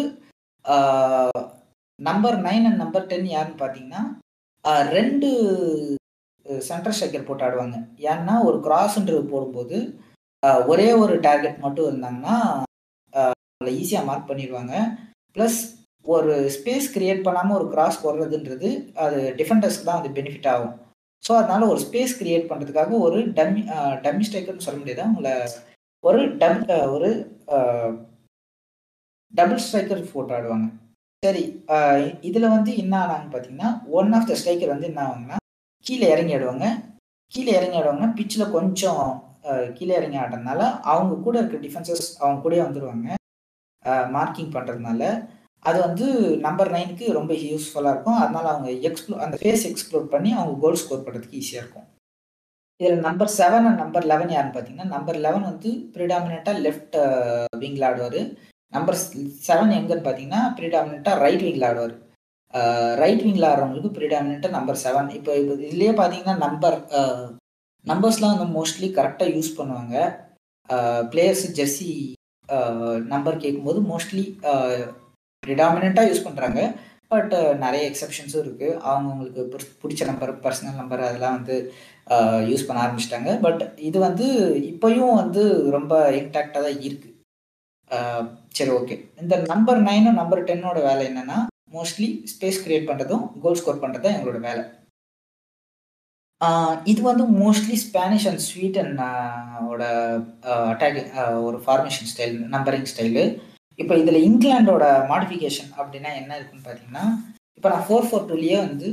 number 1.99 2.37
nine 2.47 2.65
and 2.67 2.81
number 2.83 3.09
ten 3.11 3.27
யாருன்னு 3.35 3.61
பார்த்தீங்கன்னா 3.61 4.03
ரெண்டு 4.95 5.27
சென்டர் 6.67 6.95
ஸ்ட்ரைக்கர் 6.95 7.27
போட்டு 7.27 7.45
ஆடுவாங்க. 7.47 7.77
ஏன்னா 8.11 8.35
ஒரு 8.49 8.57
கிராஸ்ன்றது 8.67 9.23
போடும்போது 9.33 9.77
ஒரே 10.71 10.87
ஒரு 11.03 11.13
டார்கெட் 11.27 11.63
மட்டும் 11.65 11.89
இருந்தாங்கன்னா 11.89 12.35
அவங்கள 13.13 13.71
ஈஸியாக 13.81 14.07
மார்க் 14.09 14.29
பண்ணிடுவாங்க. 14.29 14.73
ப்ளஸ் 15.35 15.59
ஒரு 16.15 16.33
ஸ்பேஸ் 16.55 16.85
கிரியேட் 16.95 17.25
பண்ணாமல் 17.25 17.57
ஒரு 17.59 17.65
கிராஸ் 17.73 18.03
போடுறதுன்றது 18.03 18.69
அது 19.05 19.17
டிஃபெண்டர்ஸ்க்கு 19.39 19.87
தான் 19.89 19.99
அது 20.01 20.09
பெனிஃபிட் 20.19 20.51
ஆகும். 20.53 20.75
ஸோ 21.23 21.31
அதனால 21.39 21.61
ஒரு 21.71 21.79
ஸ்பேஸ் 21.85 22.13
கிரியேட் 22.19 22.49
பண்ணுறதுக்காக 22.51 22.93
ஒரு 23.05 23.19
டம்மி 23.39 23.63
டம்மி 24.05 24.25
ஸ்ட்ரைக்கர்னு 24.27 24.65
சொல்ல 24.67 24.79
முடியாது? 24.81 25.03
அவங்கள 25.05 25.31
ஒரு 26.03 26.21
டம் 26.41 26.61
ஒரு 26.95 27.09
டபுள் 29.33 29.63
ஸ்ட்ரைக்கர் 29.65 30.11
போட்டு 30.13 30.33
ஆடுவாங்க. 30.35 30.67
சரி 31.23 31.41
இதில் 32.27 32.53
வந்து 32.53 32.71
என்ன 32.81 32.93
ஆனாங்கன்னு 33.03 33.31
பார்த்தீங்கன்னா 33.31 33.69
ஒன் 33.99 34.13
ஆஃப் 34.17 34.27
த 34.29 34.35
ஸ்ட்ரைக்கர் 34.39 34.73
வந்து 34.73 34.89
என்ன 34.89 35.01
ஆகுங்கன்னா 35.05 35.37
கீழே 35.85 36.05
இறங்கி 36.13 36.33
ஆடுவாங்க. 36.35 36.67
கீழே 37.31 37.51
இறங்கி 37.59 37.77
ஆடுவாங்கன்னா 37.79 38.11
பிச்சில் 38.19 38.53
கொஞ்சம் 38.57 39.01
கீழே 39.77 39.93
இறங்கி 39.99 40.17
ஆடுறதுனால 40.21 40.61
அவங்க 40.93 41.13
கூட 41.25 41.35
இருக்க 41.39 41.57
டிஃபென்சஸ் 41.65 42.07
அவங்க 42.21 42.39
கூடயே 42.43 42.63
வந்துடுவாங்க 42.65 43.17
மார்க்கிங் 44.15 44.53
பண்ணுறதுனால 44.55 45.03
அது 45.69 45.77
வந்து 45.87 46.05
நம்பர் 46.47 46.73
நைனுக்கு 46.75 47.05
ரொம்ப 47.19 47.33
யூஸ்ஃபுல்லாக 47.47 47.93
இருக்கும். 47.93 48.19
அதனால 48.23 48.45
அவங்க 48.51 48.69
எக்ஸ்ப்ளோ 48.89 49.15
அந்த 49.25 49.37
ஃபேஸ் 49.41 49.65
எக்ஸ்ப்ளோர் 49.69 50.05
பண்ணி 50.13 50.29
அவங்க 50.37 50.53
கோல் 50.63 50.81
ஸ்கோர் 50.81 51.05
பண்ணுறதுக்கு 51.05 51.39
ஈஸியாக 51.41 51.63
இருக்கும். 51.63 51.87
இதில் 52.79 53.05
number 53.07 53.31
seven 53.39 53.67
and 53.69 53.81
number 53.83 54.07
eleven 54.11 54.31
யாருன்னு 54.35 54.55
பார்த்தீங்கன்னா 54.55 54.93
நம்பர் 54.95 55.19
லெவன் 55.25 55.49
வந்து 55.51 55.71
ப்ரிடாமினாக 55.95 56.53
லெஃப்ட் 56.65 56.95
விங்கில் 57.63 57.87
ஆடுவார். 57.89 58.21
நம்பர் 58.73 58.97
செவன் 59.47 59.73
எங்கன்னு 59.79 60.05
பார்த்தீங்கன்னா 60.07 60.41
ப்ரிடாமினட்டாக 60.57 61.21
ரைட் 61.23 61.43
விங்கில் 61.45 61.67
ஆடுவார். 61.69 61.95
ரைட் 63.01 63.23
விங்கில் 63.25 63.47
ஆடுறவங்களுக்கு 63.49 63.95
ப்ரிடாமினட்டாக 63.97 64.57
நம்பர் 64.57 64.81
செவன் 64.85 65.09
இப்போ 65.17 65.31
இப்போ 65.41 65.55
இதுலேயே 65.67 65.93
பார்த்தீங்கன்னா 65.99 66.35
நம்பர் 66.45 66.77
நம்பர்ஸ்லாம் 67.85 68.33
வந்து 68.35 68.55
மோஸ்ட்லி 68.57 68.87
கரெக்டாக 68.97 69.33
யூஸ் 69.37 69.57
பண்ணுவாங்க. 69.59 69.95
பிளேயர்ஸ் 71.11 71.45
ஜெர்சி 71.57 71.89
நம்பர் 73.13 73.41
கேட்கும்போது 73.43 73.79
மோஸ்ட்லி 73.91 74.23
ப்ரிடாமினாக 75.43 76.09
யூஸ் 76.09 76.25
பண்ணுறாங்க 76.27 76.61
பட் 77.13 77.33
நிறைய 77.63 77.83
எக்ஸப்ஷன்ஸும் 77.89 78.43
இருக்குது 78.43 78.75
அவங்கவுங்களுக்கு 78.87 79.61
பிடிச்ச 79.83 80.01
நம்பர் 80.09 80.33
பர்சனல் 80.43 80.79
நம்பர் 80.81 81.05
அதெல்லாம் 81.05 81.37
வந்து 81.37 81.55
யூஸ் 82.49 82.65
பண்ண 82.67 82.83
ஆரம்பிச்சிட்டாங்க. 82.83 83.31
பட் 83.45 83.63
இது 83.87 83.97
வந்து 84.07 84.27
இப்போயும் 84.71 85.15
வந்து 85.21 85.43
ரொம்ப 85.77 85.93
இன்டாக்டாக 86.19 86.63
தான் 86.65 86.83
இருக்குது 86.87 87.15
சரி 88.57 88.71
ஓகே 88.79 88.95
இந்த 89.21 89.35
நம்பர் 89.51 89.79
நைனும் 89.87 90.19
நம்பர் 90.21 90.47
டென்னோட 90.49 90.79
வேலை 90.89 91.03
என்னன்னா 91.09 91.37
மோஸ்ட்லி 91.75 92.07
ஸ்பேஸ் 92.31 92.63
கிரியேட் 92.63 92.89
பண்ணுறதும் 92.89 93.25
கோல் 93.43 93.59
ஸ்கோர் 93.59 93.81
பண்ணுறது 93.83 94.05
தான் 94.05 94.15
எங்களோட 94.17 94.39
வேலை. 94.49 94.63
இது 96.91 97.01
வந்து 97.09 97.23
மோஸ்ட்லி 97.41 97.75
ஸ்பானிஷ் 97.83 98.25
அண்ட் 98.29 98.43
ஸ்வீடன் 98.47 98.93
ஓட 99.71 99.83
அட்டாக் 100.71 100.99
ஒரு 101.47 101.57
ஃபார்மேஷன் 101.65 102.09
ஸ்டைல் 102.11 102.35
நம்பரிங் 102.55 102.89
ஸ்டைலு 102.91 103.23
இப்போ 103.79 103.93
இதில் 104.01 104.25
இங்கிலாண்டோட 104.27 104.85
மாடிஃபிகேஷன் 105.11 105.71
அப்படின்னா 105.79 106.11
என்ன 106.21 106.31
இருக்குன்னு 106.37 106.65
பார்த்தீங்கன்னா 106.67 107.05
இப்போ 107.57 107.69
நான் 107.73 107.85
ஃபோர் 107.87 108.07
ஃபோர் 108.09 108.27
டூலேயே 108.29 108.57
வந்து 108.67 108.89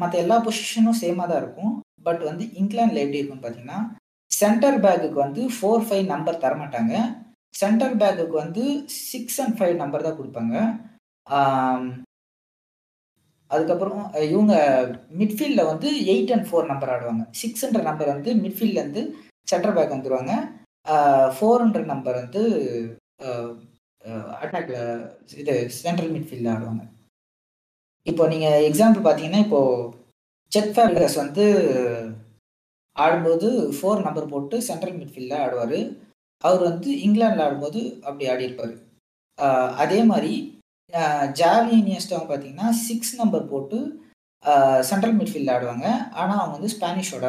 மற்ற 0.00 0.14
எல்லா 0.24 0.36
பொசிஷனும் 0.46 1.00
சேமாக 1.02 1.28
தான் 1.30 1.42
இருக்கும். 1.42 1.72
பட் 2.06 2.22
வந்து 2.28 2.44
இங்கிலாண்டில் 2.60 3.02
எப்படி 3.02 3.20
இருக்குன்னு 3.20 3.44
பார்த்தீங்கன்னா 3.44 3.80
சென்டர் 4.30 4.78
பேக்குக்கு 4.84 5.18
வந்து 5.24 5.42
ஃபோர் 5.56 5.84
ஃபைவ் 5.86 6.04
நம்பர் 6.14 6.42
தரமாட்டாங்க. 6.44 6.94
சென்டர் 7.60 7.94
பேக்குக்கு 8.00 8.36
வந்து 8.44 8.64
சிக்ஸ் 9.10 9.38
அண்ட் 9.42 9.56
ஃபைவ் 9.58 9.74
நம்பர் 9.82 10.06
தான் 10.06 10.18
கொடுப்பாங்க. 10.20 10.54
அதுக்கப்புறம் 13.50 14.02
இவங்க 14.32 14.54
மிட்ஃபீல்டில் 15.20 15.68
வந்து 15.70 15.88
எயிட் 16.12 16.32
அண்ட் 16.34 16.48
ஃபோர் 16.48 16.70
நம்பர் 16.72 16.92
ஆடுவாங்க. 16.94 17.24
சிக்ஸ்ன்ற 17.40 17.82
நம்பர் 17.88 18.12
வந்து 18.14 18.30
மிட்ஃபீல்ட்லேருந்து 18.44 19.02
சென்டர் 19.50 19.76
பேக் 19.76 19.94
வந்துடுவாங்க 19.94 20.34
ஃபோர்ன்ற 21.36 21.80
நம்பர் 21.92 22.16
வந்து 22.22 22.42
அட்டாக்ல 24.42 24.78
இது 25.42 25.54
சென்ட்ரல் 25.82 26.12
மிட்ஃபீல்டில் 26.14 26.52
ஆடுவாங்க. 26.54 26.82
இப்போ 28.10 28.24
நீங்கள் 28.32 28.64
எக்ஸாம்பிள் 28.68 29.04
பார்த்தீங்கன்னா 29.04 29.42
இப்போது 29.46 29.92
செக் 30.54 30.74
ஃபேபிகஸ் 30.76 31.16
வந்து 31.22 31.44
ஆடும்போது 32.96 33.48
ஃபோர் 33.76 34.04
நம்பர் 34.06 34.32
போட்டு 34.32 34.56
சென்ட்ரல் 34.70 34.98
மிட்ஃபீல்டில் 34.98 35.42
ஆடுவார். 35.44 35.78
அவர் 36.48 36.62
வந்து 36.70 36.90
இங்கிலாண்டில் 37.06 37.44
ஆடும்போது 37.46 37.80
அப்படி 38.06 38.24
ஆடி 38.32 38.48
இருப்பார் 38.48 38.74
அதே 39.82 40.00
மாதிரி 40.10 40.32
ஜாவி 41.40 41.74
இனியஸ்டாவும் 41.82 42.30
பார்த்தீங்கன்னா 42.30 42.68
சிக்ஸ் 42.86 43.14
நம்பர் 43.20 43.50
போட்டு 43.52 43.78
சென்ட்ரல் 44.88 45.16
மிட்ஃபீல்டில் 45.18 45.54
ஆடுவாங்க. 45.54 45.86
ஆனால் 46.20 46.40
அவங்க 46.40 46.56
வந்து 46.56 46.74
ஸ்பானிஷோட 46.74 47.26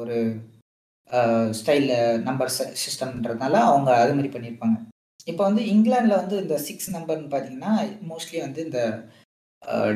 ஒரு 0.00 0.16
ஸ்டைலில் 1.58 2.20
நம்பர் 2.26 2.50
சிஸ்டம்ன்றதுனால 2.82 3.54
அவங்க 3.68 3.90
அது 4.02 4.16
மாதிரி 4.16 4.30
பண்ணியிருப்பாங்க. 4.34 4.76
இப்போ 5.30 5.42
வந்து 5.48 5.62
இங்கிலாண்டில் 5.74 6.20
வந்து 6.20 6.36
இந்த 6.42 6.56
சிக்ஸ் 6.66 6.90
நம்பர்னு 6.96 7.32
பார்த்தீங்கன்னா 7.32 7.72
மோஸ்ட்லி 8.10 8.38
வந்து 8.46 8.60
இந்த 8.68 8.80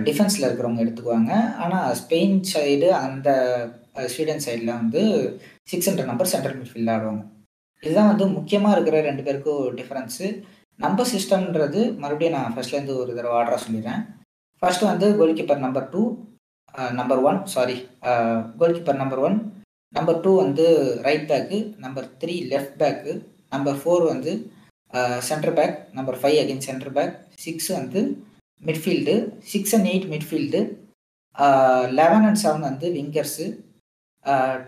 டிஃபென்ஸில் 0.08 0.46
இருக்கிறவங்க 0.46 0.84
எடுத்துக்குவாங்க. 0.84 1.32
ஆனால் 1.64 1.94
ஸ்பெயின் 2.00 2.38
சைடு 2.52 2.88
அந்த 3.04 3.28
ஸ்வீடன் 4.14 4.44
சைடில் 4.46 4.78
வந்து 4.80 5.02
சிக்ஸ் 5.72 5.88
ஹண்ட்ரட் 5.88 6.10
நம்பர் 6.12 6.32
சென்ட்ரல் 6.32 6.58
மிட்ஃபீல்டில் 6.60 6.94
ஆடுவாங்க. 6.96 7.22
இதுதான் 7.82 8.10
வந்து 8.10 8.24
முக்கியமாக 8.36 8.74
இருக்கிற 8.76 8.96
ரெண்டு 9.06 9.22
பேருக்கும் 9.26 9.62
டிஃப்ரென்ஸு 9.78 10.26
நம்பர் 10.78 11.10
சிஸ்டம்ன்றது 11.12 11.80
மறுபடியும் 12.02 12.36
நான் 12.36 12.54
ஃபர்ஸ்ட்லேருந்து 12.54 12.94
ஒரு 13.00 13.10
தடவை 13.14 13.34
ஆர்டராக 13.38 13.60
சொல்லிடுறேன். 13.64 14.02
ஃபர்ஸ்ட் 14.62 14.84
வந்து 14.90 15.06
goal 15.18 15.36
keeper 15.38 15.64
number 15.64 15.88
two 15.92 16.02
number 16.98 17.22
one 17.30 17.40
sorry 17.46 17.76
goal 18.60 18.76
keeper 18.76 19.00
number 19.02 19.22
one 19.26 19.36
number 19.94 20.20
two 20.24 20.30
வந்து 20.42 20.66
right 21.06 21.26
back 21.30 21.58
number 21.78 22.06
three 22.20 22.34
left 22.52 22.76
back 22.82 23.12
number 23.48 23.80
four 23.80 24.04
வந்து 24.04 24.32
centre 25.28 25.54
back 25.58 25.76
number 25.92 26.18
five 26.20 26.38
again 26.42 26.64
centre 26.68 26.94
back 26.96 27.14
six 27.38 27.70
வந்து 27.78 28.00
midfield 28.62 29.14
six 29.52 29.74
and 29.74 29.88
eight 29.92 30.08
midfield 30.14 30.60
eleven 32.00 32.26
and 32.28 32.40
seven 32.42 32.66
வந்து 32.70 32.88
விங்கர்ஸு 32.96 33.46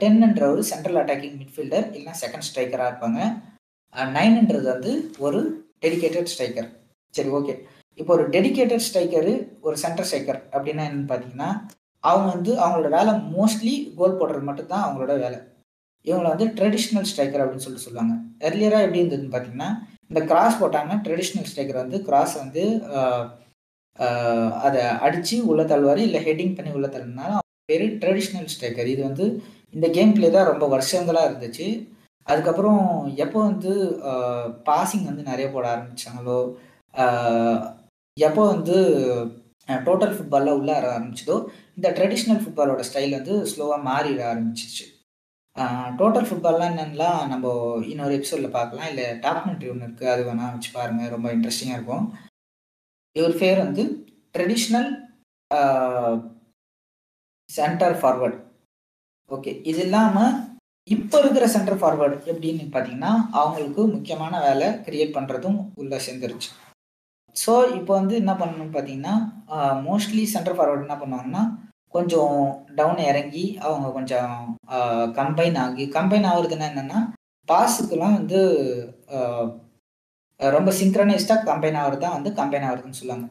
டென்ன்ற 0.01 0.45
ஒரு 0.55 0.63
central 0.71 1.01
attacking 1.03 1.37
midfielder 1.41 1.87
இல்லைன்னா 1.97 2.17
second 2.23 2.47
ஸ்ட்ரைக்கராக 2.49 2.91
இருப்பாங்க. 2.91 3.21
நைன்ன்றது 4.17 4.67
வந்து 4.75 4.93
ஒரு 5.27 5.41
டெடிகேட்டட் 5.85 6.31
ஸ்ட்ரைக்கர் 6.33 6.69
சரி 7.15 7.31
ஓகே 7.39 7.55
இப்போ 7.99 8.13
ஒரு 8.17 8.25
டெடிகேட்டட் 8.35 8.85
ஸ்ட்ரைக்கரு 8.87 9.33
ஒரு 9.67 9.77
சென்டர் 9.85 10.07
ஸ்ட்ரைக்கர் 10.09 10.41
அப்படின்னா 10.55 10.85
என்னன்னு 10.89 11.11
பார்த்தீங்கன்னா 11.11 11.51
அவங்க 12.05 12.29
வந்து 12.35 12.53
அவங்களோட 12.63 12.89
வேலை 12.97 13.13
மோஸ்ட்லி 13.35 13.75
கோல் 13.99 14.19
போடுறது 14.21 14.49
மட்டும்தான் 14.49 14.85
அவங்களோட 14.87 15.13
வேலை. 15.25 15.39
இவங்களை 16.07 16.31
வந்து 16.33 16.47
ட்ரெடிஷ்னல் 16.57 17.07
ஸ்ட்ரைக்கர் 17.11 17.43
அப்படின்னு 17.43 17.65
சொல்லிட்டு 17.67 17.87
சொல்லுவாங்க. 17.87 18.15
எர்லியராக 18.49 18.87
எப்படி 18.87 19.03
இருந்ததுன்னு 19.03 19.33
பார்த்தீங்கன்னா 19.35 19.71
இந்த 20.11 20.21
கிராஸ் 20.31 20.61
போட்டாங்கன்னா 20.63 20.99
ட்ரெடிஷ்னல் 21.07 21.49
ஸ்ட்ரைக்கர் 21.51 21.83
வந்து 21.83 22.01
கிராஸ் 22.09 22.35
வந்து 22.43 22.65
அதை 24.67 24.83
அடித்து 25.07 25.37
உள்ள 25.51 25.63
தள்ளுவார் 25.73 26.03
இல்லை 26.09 26.21
ஹெட்டிங் 26.27 26.55
பண்ணி 26.57 26.71
உள்ள 26.79 26.89
தள்ளினாலும் 26.95 27.44
பேர் 27.69 27.85
ட்ரெடிஷ்னல் 28.03 28.49
ஸ்ட்ரைக்கர் 28.53 28.93
இது 28.95 29.03
வந்து 29.09 29.27
இந்த 29.77 29.87
கேம் 29.97 30.15
பிளே 30.17 30.29
தான் 30.37 30.51
ரொம்ப 30.53 30.65
வருஷங்களாக 30.75 31.29
இருந்துச்சு. 31.29 31.67
அதுக்கப்புறம் 32.27 32.83
எப்போ 33.25 33.39
வந்து 33.51 33.73
பாசிங் 34.69 35.09
வந்து 35.11 35.23
நிறைய 35.31 35.47
போட 35.55 35.67
ஆரம்பித்தாங்களோ 35.75 36.39
எப்போ 38.17 38.43
வந்து 38.55 38.77
டோட்டல் 39.87 40.15
ஃபுட்பாலில் 40.17 40.57
உள்ள 40.59 40.73
ஆரம்பிச்சதோ 40.95 41.37
இந்த 41.79 41.89
ட்ரெடிஷ்னல் 41.97 42.43
ஃபுட்பாலோட 42.43 42.83
ஸ்டைல் 42.89 43.17
வந்து 43.19 43.35
ஸ்லோவாக 43.53 43.87
மாறிட 43.89 44.21
ஆரம்பிச்சிச்சு. 44.33 44.85
டோட்டல் 46.01 46.27
ஃபுட்பால்லாம் 46.29 46.71
என்னென்னலாம் 46.73 47.21
நம்ம 47.33 47.47
இன்னொரு 47.93 48.15
எபிசோடில் 48.19 48.57
பார்க்கலாம். 48.59 48.89
இல்லை 48.93 49.07
டாக்குமெண்ட்ரி 49.27 49.69
ஒன்று 49.73 49.87
இருக்குது 49.87 50.13
அது 50.15 50.23
வேணால் 50.29 50.55
வச்சு 50.55 50.71
பாருங்கள் 50.77 51.13
ரொம்ப 51.15 51.29
இன்ட்ரெஸ்டிங்காக 51.37 51.79
இருக்கும். 51.79 52.07
இவர் 53.17 53.41
பேர் 53.43 53.65
வந்து 53.67 53.85
ட்ரெடிஷ்னல் 54.37 54.91
சென்டர் 57.57 57.97
ஃபார்வர்டு 58.01 58.39
ஓகே 59.31 59.53
இது 59.71 59.81
இல்லாமல் 59.87 60.35
இப்போ 60.89 61.17
இருக்கிற 61.23 61.45
சென்டர் 61.55 61.79
ஃபார்வர்டு 61.81 62.17
எப்படின்னு 62.31 62.65
பார்த்தீங்கன்னா 62.73 63.13
அவங்களுக்கு 63.41 63.83
முக்கியமான 63.93 64.41
வேலை 64.47 64.67
கிரியேட் 64.87 65.17
பண்ணுறதும் 65.17 65.59
உள்ளே 65.81 65.99
சேர்ந்துருச்சு. 66.07 66.51
ஸோ 67.37 67.53
இப்போ 67.79 67.93
வந்து 68.01 68.15
என்ன 68.23 68.33
பண்ணணும்னு 68.41 68.75
பார்த்தீங்கன்னா 68.75 69.15
மோஸ்ட்லி 69.87 70.25
சென்டர் 70.35 70.57
ஃபார்வர்டு 70.57 70.85
என்ன 70.87 70.97
பண்ணுவாங்கன்னா 71.01 71.45
கொஞ்சம் 71.95 72.37
டவுன் 72.79 73.01
இறங்கி 73.11 73.45
அவங்க 73.67 73.89
கொஞ்சம் 73.93 74.35
கம்பைன் 75.19 75.59
ஆகி 75.65 75.85
கம்பைன் 75.97 76.29
ஆகுறதுன்னா 76.31 76.69
என்னென்னா 76.73 77.01
பாஸுக்கெல்லாம் 77.49 78.19
வந்து 78.19 78.41
ரொம்ப 80.41 80.71
சிங்க்ரனைஸ்டாக 80.81 81.47
கம்பைன் 81.49 81.81
ஆகிறது 81.81 82.03
தான் 82.05 82.17
வந்து 82.19 82.31
கம்பைன் 82.39 82.67
ஆகுறதுன்னு 82.69 83.01
சொல்லுவாங்க. 83.01 83.27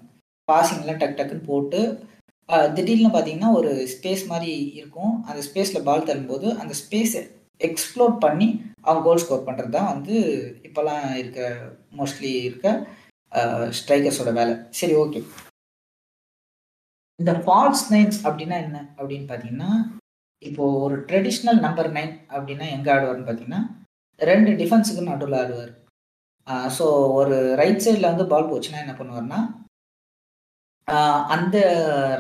பாசிங்லாம் 0.48 1.00
டக் 1.02 1.18
டக்குன்னு 1.20 1.50
போட்டு 1.52 1.80
திடீர்னு 2.76 3.10
பார்த்தீங்கன்னா 3.14 3.52
ஒரு 3.60 3.72
ஸ்பேஸ் 3.94 4.24
மாதிரி 4.32 4.52
இருக்கும். 4.80 5.14
அந்த 5.30 5.42
ஸ்பேஸில் 5.48 5.86
பால் 5.88 6.08
தள்ளும்போது 6.10 6.48
அந்த 6.62 6.74
ஸ்பேஸை 6.82 7.22
எக்ஸ்ப்ளோர் 7.68 8.14
பண்ணி 8.26 8.48
அவங்க 8.86 9.04
கோல் 9.08 9.24
ஸ்கோர் 9.24 9.48
பண்ணுறது 9.48 9.76
தான் 9.78 9.92
வந்து 9.94 10.16
இப்போல்லாம் 10.68 11.06
இருக்க 11.22 11.42
மோஸ்ட்லி 12.00 12.32
இருக்க 12.50 12.68
ஸ்ட்ரைக்கர்ஸோட 13.80 14.32
வேலை. 14.40 14.56
சரி 14.80 14.96
ஓகே 15.04 15.22
இந்த 17.20 17.34
ஃபால்ஸ் 17.46 17.86
நைன்ஸ் 17.94 18.20
அப்படின்னா 18.28 18.58
என்ன? 18.66 18.78
அப்படின்னு 19.00 19.28
பார்த்தீங்கன்னா 19.30 19.72
இப்போ 20.44 20.64
ஒரு 20.86 20.96
ட்ரெடிஷ்னல் 21.10 21.60
நம்பர் 21.66 21.90
நைன் 21.98 22.14
அப்படின்னா 22.36 22.66
எங்கே 22.76 22.92
ஆடுவார்னு 22.96 23.28
பார்த்தீங்கன்னா 23.28 23.62
ரெண்டு 24.20 24.52
டிஃபென்ஸுக்கு 24.62 25.04
நடுவில் 25.12 25.40
ஆடுவார். 25.42 25.72
ஸோ 26.78 26.86
ஒரு 27.20 27.36
ரைட் 27.60 27.84
சைடில் 27.84 28.12
வந்து 28.12 28.26
பால் 28.32 28.50
போச்சுன்னா 28.52 28.82
என்ன 28.84 28.94
பண்ணுவார்னா 28.98 29.40
அந்த 31.34 31.58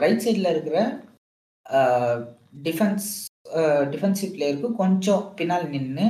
ரைட் 0.03 0.23
சைடில் 0.25 0.53
இருக்கிற 0.53 0.77
டிஃபென்ஸ் 2.67 3.07
டிஃபென்சிவ் 3.93 4.33
பிளேயருக்கு 4.35 4.69
கொஞ்சம் 4.81 5.23
பின்னால் 5.39 5.71
நின்று 5.75 6.05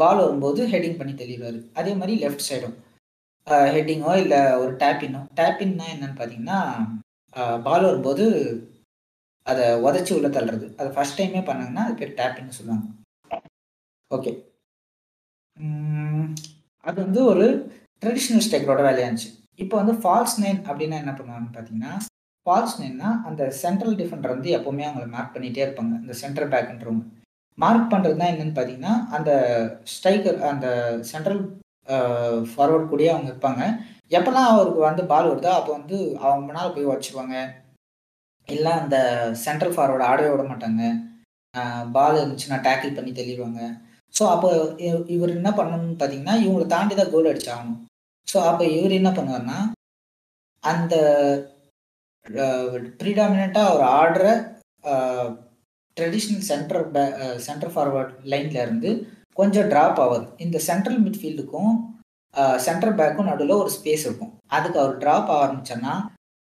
பால் 0.00 0.22
வரும்போது 0.22 0.60
ஹெட்டிங் 0.72 0.98
பண்ணி 1.00 1.14
தெளிவார். 1.22 1.58
அதே 1.78 1.92
மாதிரி 2.00 2.14
லெஃப்ட் 2.24 2.48
சைடும் 2.48 2.76
ஹெட்டிங்கோ 3.74 4.12
இல்லை 4.22 4.40
ஒரு 4.62 4.72
டேப்பின்னோ 4.82 5.20
டேப்பின்னா 5.40 5.86
என்னன்னு 5.94 6.18
பார்த்தீங்கன்னா 6.20 6.60
பால் 7.66 7.86
வரும்போது 7.88 8.24
அதை 9.46 9.64
உதச்சி 9.86 10.12
உள்ள 10.16 10.28
தள்ளுறது. 10.34 10.66
அதை 10.78 10.88
ஃபஸ்ட் 10.96 11.18
டைமே 11.18 11.40
பண்ணாங்கன்னா 11.48 11.82
அது 11.86 11.98
பேர் 12.00 12.18
டேப்பின்னு 12.20 12.56
சொல்லுவாங்க. 12.58 12.86
ஓகே 14.10 14.32
அது 16.84 16.98
வந்து 17.04 17.20
ஒரு 17.32 17.46
ட்ரெடிஷ்னல் 18.02 18.44
ஸ்ட்ரைக்கரோட 18.44 18.82
வேலையாச்சு 18.88 19.28
இப்போ 19.58 19.74
வந்து 19.80 19.94
ஃபால்ஸ் 20.02 20.36
நைன் 20.42 20.60
அப்படின்னா 20.68 20.96
என்ன 21.02 21.12
பண்ணுவாங்கன்னு 21.18 21.54
பார்த்தீங்கன்னா 21.56 21.92
ஃபால்ஸ் 22.46 22.78
நைன்னா 22.80 23.10
அந்த 23.28 23.42
சென்ட்ரல் 23.62 23.98
டிஃபெண்டர் 24.00 24.34
வந்து 24.34 24.50
எப்போவுமே 24.56 24.86
அவங்கள 24.88 25.06
மார்க் 25.16 25.34
பண்ணிகிட்டே 25.34 25.62
இருப்பாங்க. 25.64 25.94
அந்த 26.02 26.14
சென்ட்ரல் 26.22 26.52
பேக்குன்றவங்க 26.54 27.04
மார்க் 27.58 27.92
பண்ணுறது 27.92 28.16
தான் 28.20 28.32
என்னன்னு 28.32 28.56
பார்த்தீங்கன்னா 28.56 28.94
அந்த 29.16 29.30
ஸ்ட்ரைக்கர் 29.92 30.38
அந்த 30.52 30.66
சென்ட்ரல் 31.10 31.42
ஃபார்வர்ட் 32.52 32.90
கூடயே 32.90 33.10
அவங்க 33.14 33.28
இருப்பாங்க. 33.32 33.62
எப்போல்லாம் 34.16 34.50
அவருக்கு 34.52 34.80
வந்து 34.88 35.02
பால் 35.12 35.30
வருதோ 35.30 35.50
அப்போ 35.58 35.70
வந்து 35.78 35.96
அவங்க 36.24 36.42
முன்னால் 36.46 36.74
போய் 36.76 36.90
வச்சுருவாங்க. 36.92 37.36
இல்லை 38.48 38.72
அந்த 38.82 38.96
சென்ட்ரல் 39.44 39.74
ஃபார்வர்டு 39.76 40.08
ஆடவே 40.10 40.30
விட 40.32 40.44
மாட்டாங்க. 40.50 40.82
பால் 41.96 42.20
இருந்துச்சுன்னா 42.20 42.58
டேக்கிள் 42.66 42.96
பண்ணி 42.96 43.12
தெளிவாங்க 43.20 43.60
ஸோ 44.14 44.22
அப்போ 44.34 44.48
இவர் 45.16 45.36
என்ன 45.38 45.50
பண்ணணும்னு 45.58 45.96
பார்த்தீங்கன்னா 46.00 46.34
இவங்களை 46.44 46.66
தாண்டி 46.72 46.94
தான் 47.00 47.12
கோல் 47.14 47.30
அடிச்சாகணும். 47.30 47.80
ஸோ 48.28 48.38
அப்போ 48.50 48.64
இவர் 48.76 48.98
என்ன 49.00 49.10
பண்ணுவார்னா 49.10 49.58
அந்த 50.64 50.94
ப்ரீடாமினாக 53.00 53.64
அவர் 53.70 53.84
ஆடுற 54.00 54.24
ட்ரெடிஷ்னல் 55.96 56.46
சென்டர் 56.50 56.86
பே 56.94 57.02
சென்டர் 57.46 57.72
ஃபார்வர்ட் 57.74 58.14
லைனில் 58.32 58.62
இருந்து 58.62 58.90
கொஞ்சம் 59.40 59.68
ட்ராப் 59.72 60.00
ஆகுது 60.04 60.26
இந்த 60.44 60.58
சென்ட்ரல் 60.68 61.00
மிட்ஃபீல்டுக்கும் 61.04 61.72
சென்டர் 62.66 62.96
பேக்கும் 62.98 63.28
நடுவில் 63.30 63.60
ஒரு 63.62 63.70
ஸ்பேஸ் 63.74 64.04
இருக்கும். 64.06 64.32
அதுக்கு 64.56 64.78
அவர் 64.82 64.96
ட்ராப் 65.02 65.30
ஆரம்பிச்சோன்னா 65.36 65.94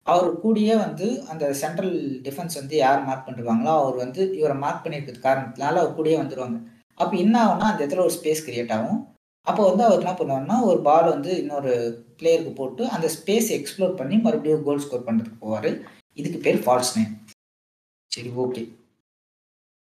அவர் 0.08 0.30
கூடயே 0.44 0.76
வந்து 0.76 1.08
அந்த 1.32 1.46
சென்ட்ரல் 1.62 1.96
டிஃபென்ஸ் 2.26 2.60
வந்து 2.60 2.76
யார் 2.78 3.06
மார்க் 3.08 3.28
பண்ணிருவாங்களோ 3.28 3.74
அவர் 3.82 3.98
வந்து 4.04 4.22
இவரை 4.40 4.56
மார்க் 4.64 4.84
பண்ணியிருக்கிறது 4.84 5.26
காரணத்தினால 5.28 5.80
அவர் 5.82 5.98
கூடயே 5.98 6.18
வந்துடுவாங்க 6.22 6.60
அப்போ 6.98 7.14
என்ன 7.24 7.36
ஆகும்னா 7.44 7.70
அந்த 7.72 7.82
இடத்துல 7.84 8.06
ஒரு 8.08 8.16
ஸ்பேஸ் 8.18 8.46
கிரியேட் 8.48 8.76
ஆகும். 8.78 9.00
அப்போ 9.48 9.62
வந்து 9.70 9.84
அவர் 9.86 10.02
என்ன 10.02 10.14
பண்ணுவார்னா 10.18 10.58
ஒரு 10.70 10.80
பால் 10.88 11.14
வந்து 11.14 11.32
இன்னொரு 11.42 11.74
பிளேயருக்கு 12.18 12.54
போட்டு 12.54 12.84
அந்த 12.96 13.08
ஸ்பேஸ் 13.16 13.50
எக்ஸ்ப்ளோர் 13.58 14.00
பண்ணி 14.00 14.18
மறுபடியும் 14.26 14.66
கோல் 14.68 14.84
ஸ்கோர் 14.86 15.08
பண்ணுறதுக்கு 15.08 15.44
போவார். 15.46 15.70
இதுக்கு 16.18 16.40
பேர் 16.46 16.64
ஃபால்ஸ் 16.66 16.94
நேம் 16.98 17.14
சரி 18.12 18.32
ஓகே 18.44 18.64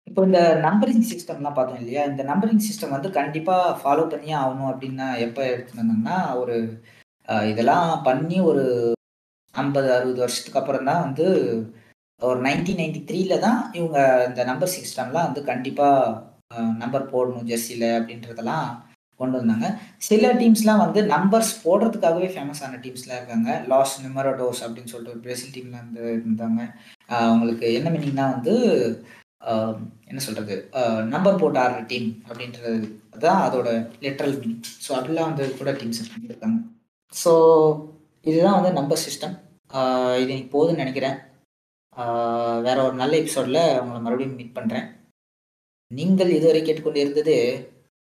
இப்போ 0.08 0.22
இந்த 0.28 0.42
நம்பரிங் 0.66 1.08
சிஸ்டம்லாம் 1.10 1.56
பார்த்தோம் 1.56 1.80
இல்லையா? 1.82 2.04
இந்த 2.12 2.24
நம்பரிங் 2.24 2.66
சிஸ்டம் 2.68 2.94
வந்து 2.96 3.10
கண்டிப்பாக 3.18 3.74
ஃபாலோ 3.80 4.04
பண்ணியே 4.12 4.36
ஆகணும் 4.42 4.70
அப்படின்னா 4.72 5.08
எப்போ 5.26 5.42
எடுத்துட்டு 5.48 5.82
வந்தாங்கன்னா 5.82 6.18
ஒரு 6.42 6.56
இதெல்லாம் 7.50 7.90
பண்ணி 8.04 8.38
ஒரு 8.50 8.64
ஐம்பது 9.56 9.90
அறுபது 9.96 10.24
வருஷத்துக்கு 10.24 10.62
அப்புறம் 10.62 10.88
தான் 10.90 11.04
வந்து 11.06 11.26
ஒரு 12.22 12.40
நைன்டீன் 12.46 12.80
நைன்டி 12.82 13.02
த்ரீல 13.10 13.36
தான் 13.40 13.60
இவங்க 13.74 14.00
இந்த 14.30 14.42
நம்பர் 14.44 14.76
சிஸ்டம்லாம் 14.76 15.28
வந்து 15.30 15.42
கண்டிப்பாக 15.44 16.14
நம்பர் 16.82 17.12
போடணும் 17.14 17.50
ஜெர்சியில் 17.52 17.88
அப்படின்றதெல்லாம் 17.98 18.70
கொண்டு 19.22 19.36
வந்தாங்க. 19.40 19.68
சில 20.08 20.32
டீம்ஸ்லாம் 20.40 20.84
வந்து 20.86 21.02
நம்பர்ஸ் 21.14 21.52
போடுறதுக்காகவே 21.66 22.30
ஃபேமஸ் 22.34 22.62
ஆன 22.66 22.80
டீம்ஸ்லாம் 22.86 23.20
இருக்காங்க. 23.20 23.50
லாஸ் 23.72 23.96
நிமரோடோஸ் 24.06 24.64
அப்படின்னு 24.66 24.92
சொல்லிட்டு 24.94 25.16
ஒரு 25.16 25.24
பிரேசில் 25.26 25.54
டீம்ல 25.56 25.78
இருந்து 25.82 26.04
இருந்தாங்க. 26.18 26.62
அவங்களுக்கு 27.22 27.68
என்ன 27.80 27.92
மீனிங்னா 27.96 28.26
வந்து 28.36 28.56
என்ன 30.10 30.20
சொல்கிறது 30.26 30.56
நம்பர் 31.14 31.40
போட்டு 31.42 31.60
ஆடுற 31.64 31.82
டீம் 31.92 32.08
அப்படின்றது 32.28 32.72
தான் 33.26 33.42
அதோட 33.48 33.70
லிட்ரல் 34.06 34.36
மீனிங் 34.42 34.64
ஸோ 34.86 34.90
அப்படிலாம் 34.98 35.30
வந்து 35.30 35.46
கூட 35.60 35.72
டீம்ஸ் 35.82 36.02
இருக்காங்க 36.30 36.58
ஸோ 37.14 37.32
இதுதான் 38.26 38.58
வந்து 38.60 38.72
நம்பர் 38.80 39.04
சிஸ்டம் 39.06 39.36
இது 40.22 40.30
எனக்கு 40.34 40.54
போதுன்னு 40.56 40.84
நினைக்கிறேன். 40.84 41.18
வேற 42.66 42.78
ஒரு 42.88 42.96
நல்ல 43.02 43.14
எபிசோடில் 43.22 43.62
உங்களை 43.82 44.00
மறுபடியும் 44.06 44.38
மீட் 44.40 44.58
பண்ணுறேன் 44.58 44.88
நீங்கள் 45.92 46.36
இதுவரை 46.38 46.62
கேட்டுக்கொண்டு 46.62 47.04
இருந்தது 47.04 47.36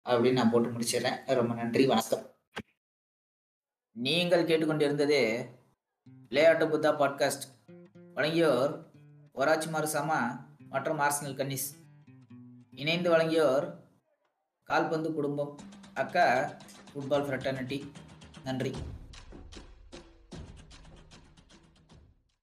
அப்படின்னு 0.06 0.32
நான் 0.32 0.50
போட்டு 0.50 0.70
முடிச்சிடுறேன். 0.70 1.34
ரொம்ப 1.34 1.54
நன்றி 1.54 1.86
வணக்கம். 1.86 2.26
நீங்கள் 3.92 4.46
கேட்டுக்கொண்டிருந்தது 4.46 5.50
விளையாட்டு 6.30 6.66
புத்தா 6.68 6.92
பாட்காஸ்ட். 7.02 7.46
வழங்கியோர் 8.16 8.86
ஒராச்சி 9.34 9.70
மாருசாமா 9.70 10.20
மற்றும் 10.70 11.00
ஆர்சனல் 11.00 11.38
கன்னிஸ். 11.40 11.70
இணைந்து 12.72 13.18
வழங்கியோர் 13.18 13.76
கால்பந்து 14.64 15.14
குடும்பம் 15.14 15.58
அக்கா 15.94 16.26
ஃபுட்பால் 16.94 17.26
ஃப்ரெட்டர்னிட்டி 17.26 17.92
நன்றி. 18.44 18.74